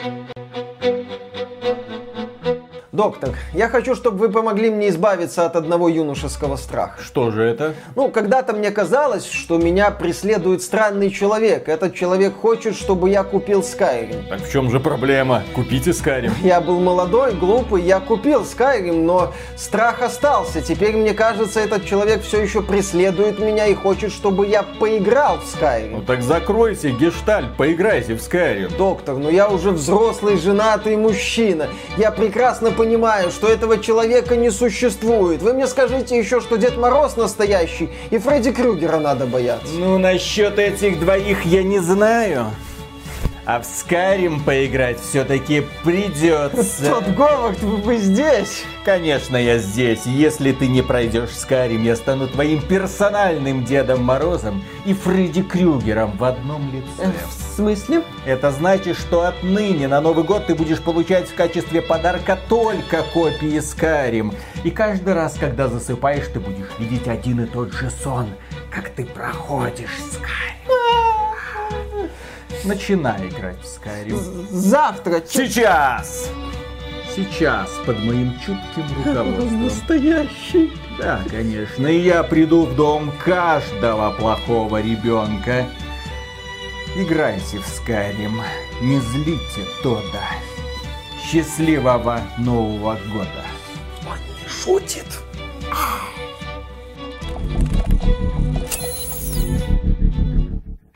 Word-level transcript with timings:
Thank 0.00 0.30
you. 0.36 0.39
Доктор, 3.00 3.30
я 3.54 3.70
хочу, 3.70 3.94
чтобы 3.94 4.18
вы 4.18 4.28
помогли 4.28 4.68
мне 4.68 4.90
избавиться 4.90 5.46
от 5.46 5.56
одного 5.56 5.88
юношеского 5.88 6.56
страха. 6.56 7.00
Что 7.00 7.30
же 7.30 7.42
это? 7.42 7.72
Ну, 7.96 8.10
когда-то 8.10 8.52
мне 8.52 8.70
казалось, 8.70 9.24
что 9.24 9.56
меня 9.56 9.90
преследует 9.90 10.60
странный 10.60 11.10
человек. 11.10 11.70
Этот 11.70 11.94
человек 11.94 12.36
хочет, 12.36 12.76
чтобы 12.76 13.08
я 13.08 13.22
купил 13.22 13.60
Skyrim. 13.60 14.28
Так 14.28 14.42
в 14.42 14.52
чем 14.52 14.70
же 14.70 14.80
проблема? 14.80 15.42
Купите 15.54 15.92
Skyrim. 15.92 16.30
Я 16.42 16.60
был 16.60 16.78
молодой, 16.78 17.32
глупый, 17.32 17.80
я 17.84 18.00
купил 18.00 18.42
Skyrim, 18.42 19.02
но 19.02 19.32
страх 19.56 20.02
остался. 20.02 20.60
Теперь, 20.60 20.94
мне 20.94 21.14
кажется, 21.14 21.60
этот 21.60 21.86
человек 21.86 22.22
все 22.22 22.42
еще 22.42 22.60
преследует 22.60 23.38
меня 23.38 23.64
и 23.64 23.72
хочет, 23.72 24.12
чтобы 24.12 24.46
я 24.46 24.62
поиграл 24.62 25.38
в 25.38 25.44
Skyrim. 25.44 25.92
Ну 25.92 26.02
так 26.02 26.20
закройте 26.20 26.90
гештальт, 26.90 27.56
поиграйте 27.56 28.14
в 28.14 28.18
Skyrim. 28.18 28.76
Доктор, 28.76 29.16
но 29.16 29.30
я 29.30 29.48
уже 29.48 29.70
взрослый, 29.70 30.36
женатый 30.36 30.98
мужчина. 30.98 31.68
Я 31.96 32.10
прекрасно 32.10 32.70
понимаю, 32.70 32.89
что 33.30 33.48
этого 33.48 33.78
человека 33.78 34.36
не 34.36 34.50
существует. 34.50 35.42
Вы 35.42 35.52
мне 35.52 35.66
скажите 35.66 36.18
еще, 36.18 36.40
что 36.40 36.56
Дед 36.56 36.76
Мороз 36.76 37.16
настоящий, 37.16 37.88
и 38.10 38.18
Фредди 38.18 38.52
Крюгера 38.52 38.98
надо 38.98 39.26
бояться. 39.26 39.72
Ну, 39.74 39.98
насчет 39.98 40.58
этих 40.58 41.00
двоих 41.00 41.44
я 41.44 41.62
не 41.62 41.80
знаю. 41.80 42.46
А 43.46 43.58
в 43.60 43.64
Скарим 43.64 44.42
поиграть 44.44 45.00
все-таки 45.00 45.64
придется. 45.82 46.90
Тот 46.90 47.06
Говард, 47.16 47.60
вы 47.62 47.78
бы 47.78 47.96
здесь. 47.96 48.64
Конечно, 48.84 49.36
я 49.36 49.58
здесь. 49.58 50.04
Если 50.04 50.52
ты 50.52 50.68
не 50.68 50.82
пройдешь 50.82 51.30
Скарим, 51.30 51.82
я 51.82 51.96
стану 51.96 52.28
твоим 52.28 52.60
персональным 52.60 53.64
Дедом 53.64 54.04
Морозом 54.04 54.62
и 54.84 54.92
Фредди 54.92 55.42
Крюгером 55.42 56.16
в 56.18 56.24
одном 56.24 56.70
лице. 56.70 57.12
В 57.28 57.56
смысле? 57.56 58.02
Это 58.26 58.50
значит, 58.50 58.98
что 58.98 59.26
отныне 59.26 59.88
на 59.88 60.00
Новый 60.00 60.24
год 60.24 60.46
ты 60.46 60.54
будешь 60.54 60.80
получать 60.80 61.28
в 61.28 61.34
качестве 61.34 61.80
подарка 61.80 62.38
только 62.48 63.02
копии 63.14 63.58
Скарим. 63.60 64.34
И 64.64 64.70
каждый 64.70 65.14
раз, 65.14 65.36
когда 65.40 65.68
засыпаешь, 65.68 66.28
ты 66.32 66.40
будешь 66.40 66.68
видеть 66.78 67.08
один 67.08 67.40
и 67.40 67.46
тот 67.46 67.72
же 67.72 67.90
сон, 67.90 68.28
как 68.70 68.90
ты 68.90 69.06
проходишь 69.06 69.96
Скарим. 70.12 70.30
Начинай 72.64 73.28
играть 73.28 73.58
в 73.60 73.64
Skyrim. 73.64 74.46
Завтра. 74.50 75.22
Сейчас! 75.26 76.30
Сейчас, 77.14 77.70
под 77.86 77.98
моим 77.98 78.34
чутким 78.38 78.84
руководством. 79.04 79.64
Настоящий. 79.64 80.72
Да, 80.98 81.20
конечно, 81.28 81.86
и 81.86 81.98
я 81.98 82.22
приду 82.22 82.66
в 82.66 82.76
дом 82.76 83.12
каждого 83.24 84.12
плохого 84.12 84.80
ребенка. 84.80 85.66
Играйте 86.96 87.58
в 87.58 87.66
Skyrim, 87.66 88.40
не 88.80 88.98
злите 89.00 89.66
Тода. 89.82 90.22
Счастливого 91.24 92.20
Нового 92.38 92.98
года! 93.12 93.44
Он 94.08 94.18
не 94.18 94.48
шутит. 94.48 95.06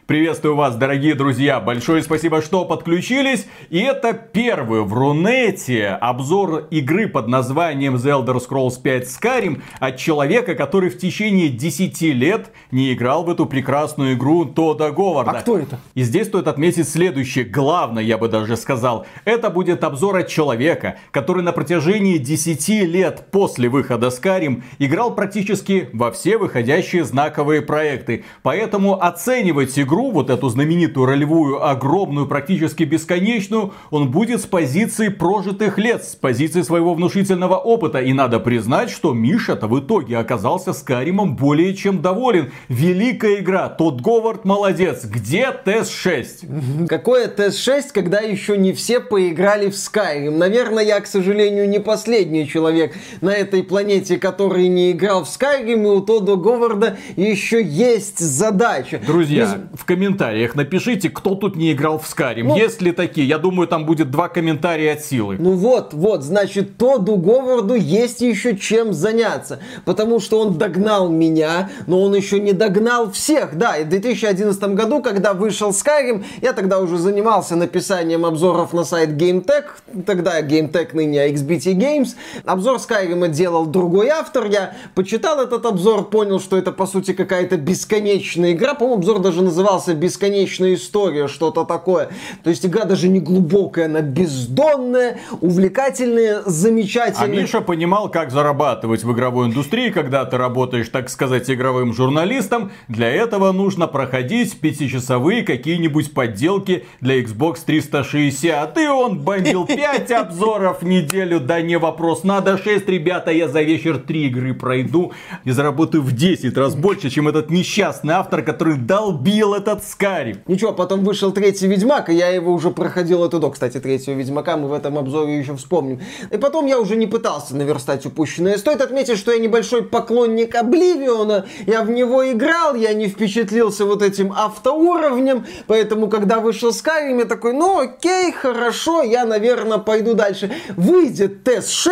Приветствую 0.07 0.55
вас, 0.55 0.77
дорогие 0.77 1.15
друзья! 1.15 1.61
Большое 1.61 2.03
спасибо, 2.03 2.43
что 2.43 2.67
подключились. 2.67 3.47
И 3.71 3.79
это 3.79 4.13
первый 4.13 4.83
в 4.83 4.93
Рунете 4.93 5.87
обзор 5.99 6.67
игры 6.71 7.09
под 7.09 7.27
названием 7.27 7.97
The 7.97 8.23
Elder 8.23 8.37
Scrolls 8.37 8.83
5 8.83 9.05
Skyrim 9.05 9.63
от 9.81 9.97
человека, 9.97 10.57
который 10.57 10.91
в 10.91 10.99
течение 10.99 11.49
10 11.49 12.03
лет 12.03 12.51
не 12.71 12.93
играл 12.93 13.25
в 13.25 13.31
эту 13.31 13.47
прекрасную 13.47 14.13
игру 14.13 14.45
Тода 14.45 14.91
Говарда. 14.91 15.31
А 15.31 15.41
кто 15.41 15.59
это? 15.59 15.81
И 15.95 16.03
здесь 16.03 16.27
стоит 16.27 16.49
отметить 16.49 16.87
следующее. 16.87 17.47
Главное, 17.47 18.03
я 18.03 18.19
бы 18.19 18.29
даже 18.29 18.59
сказал, 18.59 19.07
это 19.25 19.49
будет 19.49 19.85
обзор 19.85 20.17
от 20.19 20.29
человека, 20.29 20.99
который 21.13 21.43
на 21.43 21.53
протяжении 21.53 22.19
10 22.19 22.69
лет 22.91 23.29
после 23.31 23.71
выхода 23.71 24.09
Skyrim 24.09 24.65
играл 24.79 25.15
практически 25.15 25.89
во 25.95 26.13
все 26.13 26.37
выходящие 26.37 27.05
знаковые 27.05 27.63
проекты. 27.63 28.27
Поэтому 28.43 29.03
оценивать 29.03 29.79
игру, 29.79 29.95
вот 30.11 30.31
эту 30.31 30.49
знаменитую 30.49 31.07
ролевую, 31.07 31.67
огромную, 31.67 32.27
практически 32.27 32.85
бесконечную, 32.85 33.73
он 33.91 34.11
будет 34.11 34.41
с 34.41 34.47
позиции 34.47 35.09
прожитых 35.09 35.79
лет, 35.79 36.05
с 36.05 36.15
позиции 36.15 36.63
своего 36.63 36.95
внушительного 36.95 37.57
опыта. 37.57 38.01
И 38.01 38.13
надо 38.13 38.41
признать, 38.41 38.91
что 38.91 39.13
Миша-то 39.13 39.67
в 39.67 39.79
итоге 39.81 40.19
оказался 40.19 40.73
с 40.73 40.83
Каримом 40.83 41.37
более 41.37 41.75
чем 41.75 42.03
доволен. 42.03 42.51
Великая 42.69 43.41
игра, 43.41 43.69
тот 43.69 44.01
Говард 44.01 44.45
молодец. 44.45 45.05
Где 45.05 45.49
ТС-6? 45.65 46.87
Какое 46.89 47.29
ТС-6, 47.29 47.85
когда 47.93 48.21
еще 48.21 48.57
не 48.57 48.73
все 48.73 49.01
поиграли 49.01 49.71
в 49.71 49.75
Skyrim? 49.75 50.37
Наверное, 50.37 50.85
я, 50.85 51.01
к 51.01 51.07
сожалению, 51.07 51.69
не 51.69 51.81
последний 51.81 52.47
человек 52.49 52.95
на 53.21 53.31
этой 53.31 53.63
планете, 53.63 54.19
который 54.19 54.69
не 54.69 54.93
играл 54.93 55.25
в 55.25 55.29
Skyrim, 55.29 55.83
и 55.83 55.87
у 55.87 56.01
Тодда 56.01 56.37
Говарда 56.37 56.99
еще 57.17 57.63
есть 57.63 58.19
задача. 58.19 59.01
Друзья, 59.07 59.45
Без- 59.73 59.81
в 59.85 59.87
комментариях 59.87 60.55
напишите, 60.55 61.11
кто 61.11 61.35
тут 61.35 61.57
не 61.57 61.73
играл 61.73 61.99
в 61.99 62.07
Скарим. 62.07 62.49
Ну- 62.49 62.57
Есть 62.57 62.81
ли 62.81 62.91
такие? 62.91 63.29
Я 63.29 63.37
думаю, 63.37 63.69
там 63.69 63.85
будет 63.85 64.11
два 64.11 64.29
комментария 64.29 64.95
от 64.95 65.05
силы. 65.05 65.37
Ну 65.39 65.53
вот, 65.53 65.93
вот, 65.93 66.23
значит, 66.23 66.79
Тодду 66.79 67.17
Говарду 67.17 67.75
есть 67.75 68.23
еще 68.23 68.57
чем 68.57 68.95
заняться. 68.95 69.59
Потому 69.85 70.21
что 70.21 70.41
он 70.41 70.55
догнал 70.57 71.11
меня, 71.11 71.69
но 71.87 72.01
он 72.01 72.15
еще 72.15 72.41
не 72.41 72.55
догнал 72.55 73.11
всех. 73.13 73.59
Да, 73.59 73.77
и 73.77 73.85
в 73.85 73.91
2011 73.91 74.75
году, 74.75 75.03
когда 75.03 75.35
вышел 75.35 75.69
Skyrim, 75.69 76.25
я 76.41 76.55
тогда 76.55 76.81
уже 76.81 76.97
занимался 76.97 77.55
написанием 77.55 78.25
обзоров 78.25 78.73
на 78.73 78.85
сайт 78.85 79.11
GameTech. 79.11 79.65
Тогда 80.07 80.41
GameTech 80.41 80.95
ныне 80.95 81.29
XBT 81.29 81.75
Games. 81.75 82.09
Обзор 82.47 82.77
Skyrim 82.77 83.29
делал 83.29 83.67
другой 83.67 84.09
автор. 84.09 84.47
Я 84.47 84.75
почитал 84.95 85.41
этот 85.41 85.67
обзор, 85.67 86.05
понял, 86.09 86.41
что 86.41 86.57
это 86.57 86.73
по 86.73 86.87
сути 86.87 87.13
какая-то 87.13 87.59
бесконечная 87.59 88.53
игра. 88.53 88.73
По-моему, 88.73 88.97
обзор 89.01 89.19
даже 89.19 89.43
назывался 89.75 89.95
«Бесконечная 89.95 90.75
история», 90.75 91.29
что-то 91.29 91.65
такое. 91.65 92.09
То 92.43 92.51
есть 92.51 92.65
игра 92.65 92.85
даже 92.85 93.09
не 93.09 93.21
глубокая, 93.21 93.87
она 93.87 94.01
бездонная, 94.01 95.19
увлекательная, 95.41 96.43
А 96.45 96.51
замечательная. 96.51 97.43
Миша 97.43 97.61
понимал, 97.61 98.09
как 98.09 98.31
зарабатывать 98.31 99.05
в 99.05 99.13
игровой 99.13 99.49
индустрии, 99.49 99.91
когда 99.91 100.25
ты 100.25 100.37
работаешь, 100.37 100.89
так 100.89 101.11
сказать, 101.11 101.51
игровым 101.51 101.93
журналистом. 101.93 102.71
Для 102.89 103.11
этого 103.11 103.53
нужно 103.53 103.87
проходить 103.87 104.59
пятичасовые 104.61 105.43
какие-нибудь 105.43 106.13
подделки 106.15 106.87
для 107.01 107.21
Xbox 107.21 107.59
360. 107.67 108.79
И 108.79 108.87
он 108.87 109.21
бомбил 109.21 109.67
5 109.67 110.11
обзоров 110.13 110.83
в 110.83 110.87
неделю, 110.87 111.41
да 111.41 111.61
не 111.61 111.79
вопрос. 111.79 112.25
Надо 112.25 112.59
6, 112.59 112.89
ребята, 112.89 113.31
я 113.33 113.49
за 113.49 113.63
вечер 113.63 113.99
3 113.99 114.27
игры 114.27 114.55
пройду 114.55 115.13
и 115.45 115.51
заработаю 115.51 116.03
в 116.03 116.13
10 116.13 116.57
раз 116.57 116.75
больше, 116.75 117.11
чем 117.11 117.29
этот 117.29 117.51
несчастный 117.51 118.15
автор, 118.15 118.43
который 118.43 118.77
долбил 118.77 119.55
этот 119.69 119.85
Скарим. 119.85 120.43
Ничего, 120.47 120.73
потом 120.73 121.05
вышел 121.05 121.33
третий 121.33 121.67
Ведьмак, 121.67 122.11
и 122.11 122.15
я 122.15 122.29
его 122.29 122.53
уже 122.53 122.71
проходил 122.71 123.25
это 123.25 123.39
до, 123.39 123.51
кстати, 123.51 123.81
третьего 123.81 124.15
Ведьмака 124.15 124.57
мы 124.57 124.69
в 124.69 124.73
этом 124.73 124.99
обзоре 124.99 125.39
еще 125.39 125.57
вспомним. 125.57 126.01
И 126.31 126.37
потом 126.37 126.67
я 126.67 126.79
уже 126.79 126.97
не 126.97 127.07
пытался 127.07 127.57
наверстать 127.57 128.05
упущенное. 128.07 128.59
Стоит 128.59 128.81
отметить, 128.81 129.19
что 129.19 129.33
я 129.33 129.39
небольшой 129.39 129.83
поклонник 129.83 130.55
Обливиона, 130.55 131.47
я 131.67 131.83
в 131.83 131.91
него 131.91 132.31
играл, 132.31 132.75
я 132.75 132.93
не 132.93 133.09
впечатлился 133.09 133.87
вот 133.87 134.03
этим 134.03 134.33
автоуровнем, 134.33 135.47
поэтому, 135.67 136.09
когда 136.09 136.41
вышел 136.41 136.71
Skyrim, 136.71 137.19
я 137.21 137.25
такой, 137.25 137.53
ну 137.53 137.79
окей, 137.79 138.33
хорошо, 138.33 139.03
я, 139.03 139.25
наверное, 139.25 139.79
пойду 139.79 140.15
дальше. 140.15 140.53
Выйдет 140.77 141.45
ТЭС-6, 141.45 141.91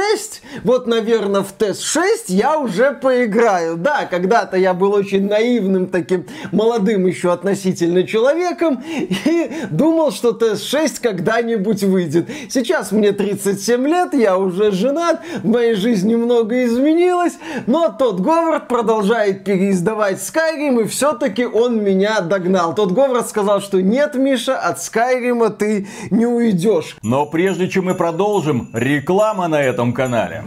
вот, 0.64 0.86
наверное, 0.86 1.42
в 1.42 1.52
ТЭС-6 1.52 2.24
я 2.28 2.58
уже 2.58 2.92
поиграю. 2.92 3.76
Да, 3.76 4.06
когда-то 4.06 4.56
я 4.56 4.74
был 4.74 4.92
очень 4.92 5.26
наивным 5.28 5.86
таким 5.86 6.26
молодым 6.50 7.06
еще 7.06 7.32
относительно 7.32 7.61
человеком 8.06 8.82
и 9.24 9.50
думал, 9.70 10.12
что 10.12 10.32
ТС-6 10.32 11.00
когда-нибудь 11.00 11.82
выйдет. 11.84 12.28
Сейчас 12.48 12.92
мне 12.92 13.12
37 13.12 13.86
лет, 13.86 14.14
я 14.14 14.36
уже 14.36 14.70
женат, 14.72 15.20
в 15.42 15.48
моей 15.48 15.74
жизни 15.74 16.14
много 16.14 16.64
изменилось, 16.64 17.34
но 17.66 17.88
тот 17.88 18.20
Говард 18.20 18.68
продолжает 18.68 19.44
переиздавать 19.44 20.18
Skyrim, 20.18 20.82
и 20.82 20.86
все-таки 20.86 21.44
он 21.44 21.82
меня 21.82 22.20
догнал. 22.20 22.74
Тот 22.74 22.92
Говард 22.92 23.28
сказал, 23.28 23.60
что 23.60 23.80
нет, 23.80 24.14
Миша, 24.14 24.56
от 24.58 24.82
Скайрима 24.82 25.50
ты 25.50 25.86
не 26.10 26.26
уйдешь. 26.26 26.96
Но 27.02 27.26
прежде 27.26 27.68
чем 27.68 27.86
мы 27.86 27.94
продолжим, 27.94 28.70
реклама 28.72 29.48
на 29.48 29.62
этом 29.62 29.92
канале. 29.92 30.44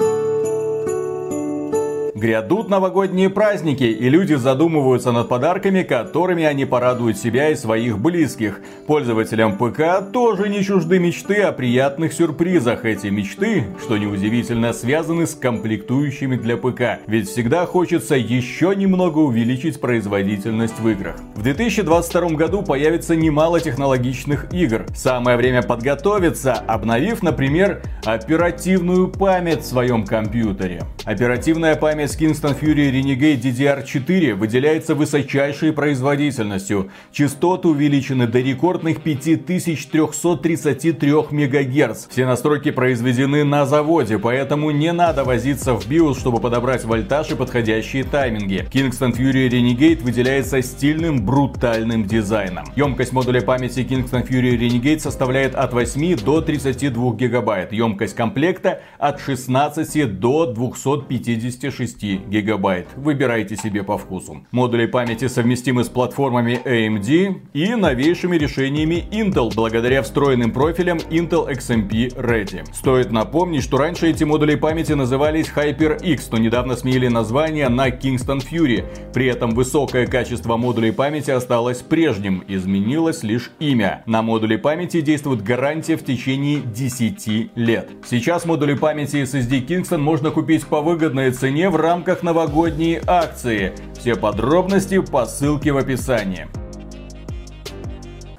Грядут 2.15 2.69
новогодние 2.69 3.29
праздники, 3.29 3.83
и 3.83 4.07
люди 4.07 4.35
задумываются 4.35 5.11
над 5.11 5.27
подарками, 5.27 5.83
которыми 5.83 6.45
они 6.45 6.63
порадуют 6.63 7.17
себя 7.17 7.49
и 7.49 7.55
своих 7.55 7.99
близких. 7.99 8.61
Пользователям 8.87 9.57
ПК 9.57 10.01
тоже 10.13 10.47
не 10.47 10.63
чужды 10.63 10.97
мечты 10.97 11.41
о 11.41 11.51
приятных 11.51 12.13
сюрпризах. 12.13 12.85
Эти 12.85 13.07
мечты, 13.07 13.65
что 13.83 13.97
неудивительно, 13.97 14.71
связаны 14.71 15.27
с 15.27 15.35
комплектующими 15.35 16.37
для 16.37 16.55
ПК, 16.55 17.01
ведь 17.05 17.27
всегда 17.27 17.65
хочется 17.65 18.15
еще 18.15 18.73
немного 18.73 19.17
увеличить 19.17 19.81
производительность 19.81 20.79
в 20.79 20.87
играх. 20.87 21.17
В 21.35 21.43
2022 21.43 22.29
году 22.29 22.63
появится 22.63 23.17
немало 23.17 23.59
технологичных 23.59 24.53
игр. 24.53 24.85
Самое 24.95 25.35
время 25.35 25.63
подготовиться, 25.63 26.53
обновив, 26.53 27.23
например, 27.23 27.81
оперативную 28.05 29.09
память 29.09 29.63
в 29.63 29.65
своем 29.65 30.05
компьютере. 30.05 30.83
Оперативная 31.03 31.75
память 31.75 32.04
с 32.07 32.19
Kingston 32.19 32.59
Fury 32.59 32.91
Renegade 32.91 33.41
DDR4 33.41 34.35
выделяется 34.35 34.95
высочайшей 34.95 35.73
производительностью. 35.73 36.89
Частоты 37.11 37.67
увеличены 37.67 38.27
до 38.27 38.39
рекордных 38.39 39.01
5333 39.01 41.11
МГц. 41.11 42.07
Все 42.09 42.25
настройки 42.25 42.71
произведены 42.71 43.43
на 43.43 43.65
заводе, 43.65 44.19
поэтому 44.19 44.71
не 44.71 44.91
надо 44.91 45.23
возиться 45.23 45.73
в 45.73 45.87
BIOS, 45.87 46.19
чтобы 46.19 46.39
подобрать 46.39 46.85
вольтаж 46.85 47.31
и 47.31 47.35
подходящие 47.35 48.03
тайминги. 48.03 48.67
Kingston 48.71 49.15
Fury 49.15 49.49
Renegade 49.49 50.01
выделяется 50.01 50.61
стильным 50.61 51.25
брутальным 51.25 52.05
дизайном. 52.05 52.65
Емкость 52.75 53.13
модуля 53.13 53.41
памяти 53.41 53.79
Kingston 53.79 54.27
Fury 54.27 54.57
Renegade 54.57 54.99
составляет 54.99 55.55
от 55.55 55.73
8 55.73 56.17
до 56.17 56.41
32 56.41 57.15
гигабайт. 57.15 57.73
Емкость 57.73 58.15
комплекта 58.15 58.81
от 58.99 59.19
16 59.19 60.19
до 60.19 60.45
256 60.45 61.94
гигабайт. 62.03 62.87
Выбирайте 62.95 63.55
себе 63.55 63.83
по 63.83 63.97
вкусу. 63.97 64.45
Модули 64.51 64.85
памяти 64.85 65.27
совместимы 65.27 65.83
с 65.83 65.89
платформами 65.89 66.61
AMD 66.65 67.41
и 67.53 67.75
новейшими 67.75 68.37
решениями 68.37 69.05
Intel, 69.11 69.51
благодаря 69.55 70.01
встроенным 70.01 70.51
профилям 70.51 70.97
Intel 70.97 71.49
XMP 71.49 72.15
Ready. 72.15 72.65
Стоит 72.73 73.11
напомнить, 73.11 73.63
что 73.63 73.77
раньше 73.77 74.09
эти 74.09 74.23
модули 74.23 74.55
памяти 74.55 74.93
назывались 74.93 75.51
HyperX, 75.55 76.27
но 76.31 76.37
недавно 76.37 76.75
сменили 76.75 77.07
название 77.07 77.69
на 77.69 77.89
Kingston 77.89 78.39
Fury. 78.39 78.83
При 79.13 79.27
этом 79.27 79.51
высокое 79.51 80.07
качество 80.07 80.57
модулей 80.57 80.91
памяти 80.91 81.31
осталось 81.31 81.77
прежним, 81.77 82.43
изменилось 82.47 83.23
лишь 83.23 83.51
имя. 83.59 84.03
На 84.05 84.21
модуле 84.21 84.57
памяти 84.57 85.01
действует 85.01 85.43
гарантия 85.43 85.97
в 85.97 86.03
течение 86.03 86.61
10 86.61 87.51
лет. 87.55 87.89
Сейчас 88.09 88.45
модули 88.45 88.73
памяти 88.73 89.17
SSD 89.23 89.65
Kingston 89.65 89.99
можно 89.99 90.31
купить 90.31 90.65
по 90.65 90.81
выгодной 90.81 91.31
цене 91.31 91.69
в 91.69 91.75
рамках 91.85 92.23
новогодней 92.23 92.99
акции. 93.05 93.73
Все 93.93 94.15
подробности 94.15 94.99
по 94.99 95.27
ссылке 95.27 95.71
в 95.71 95.77
описании. 95.77 96.47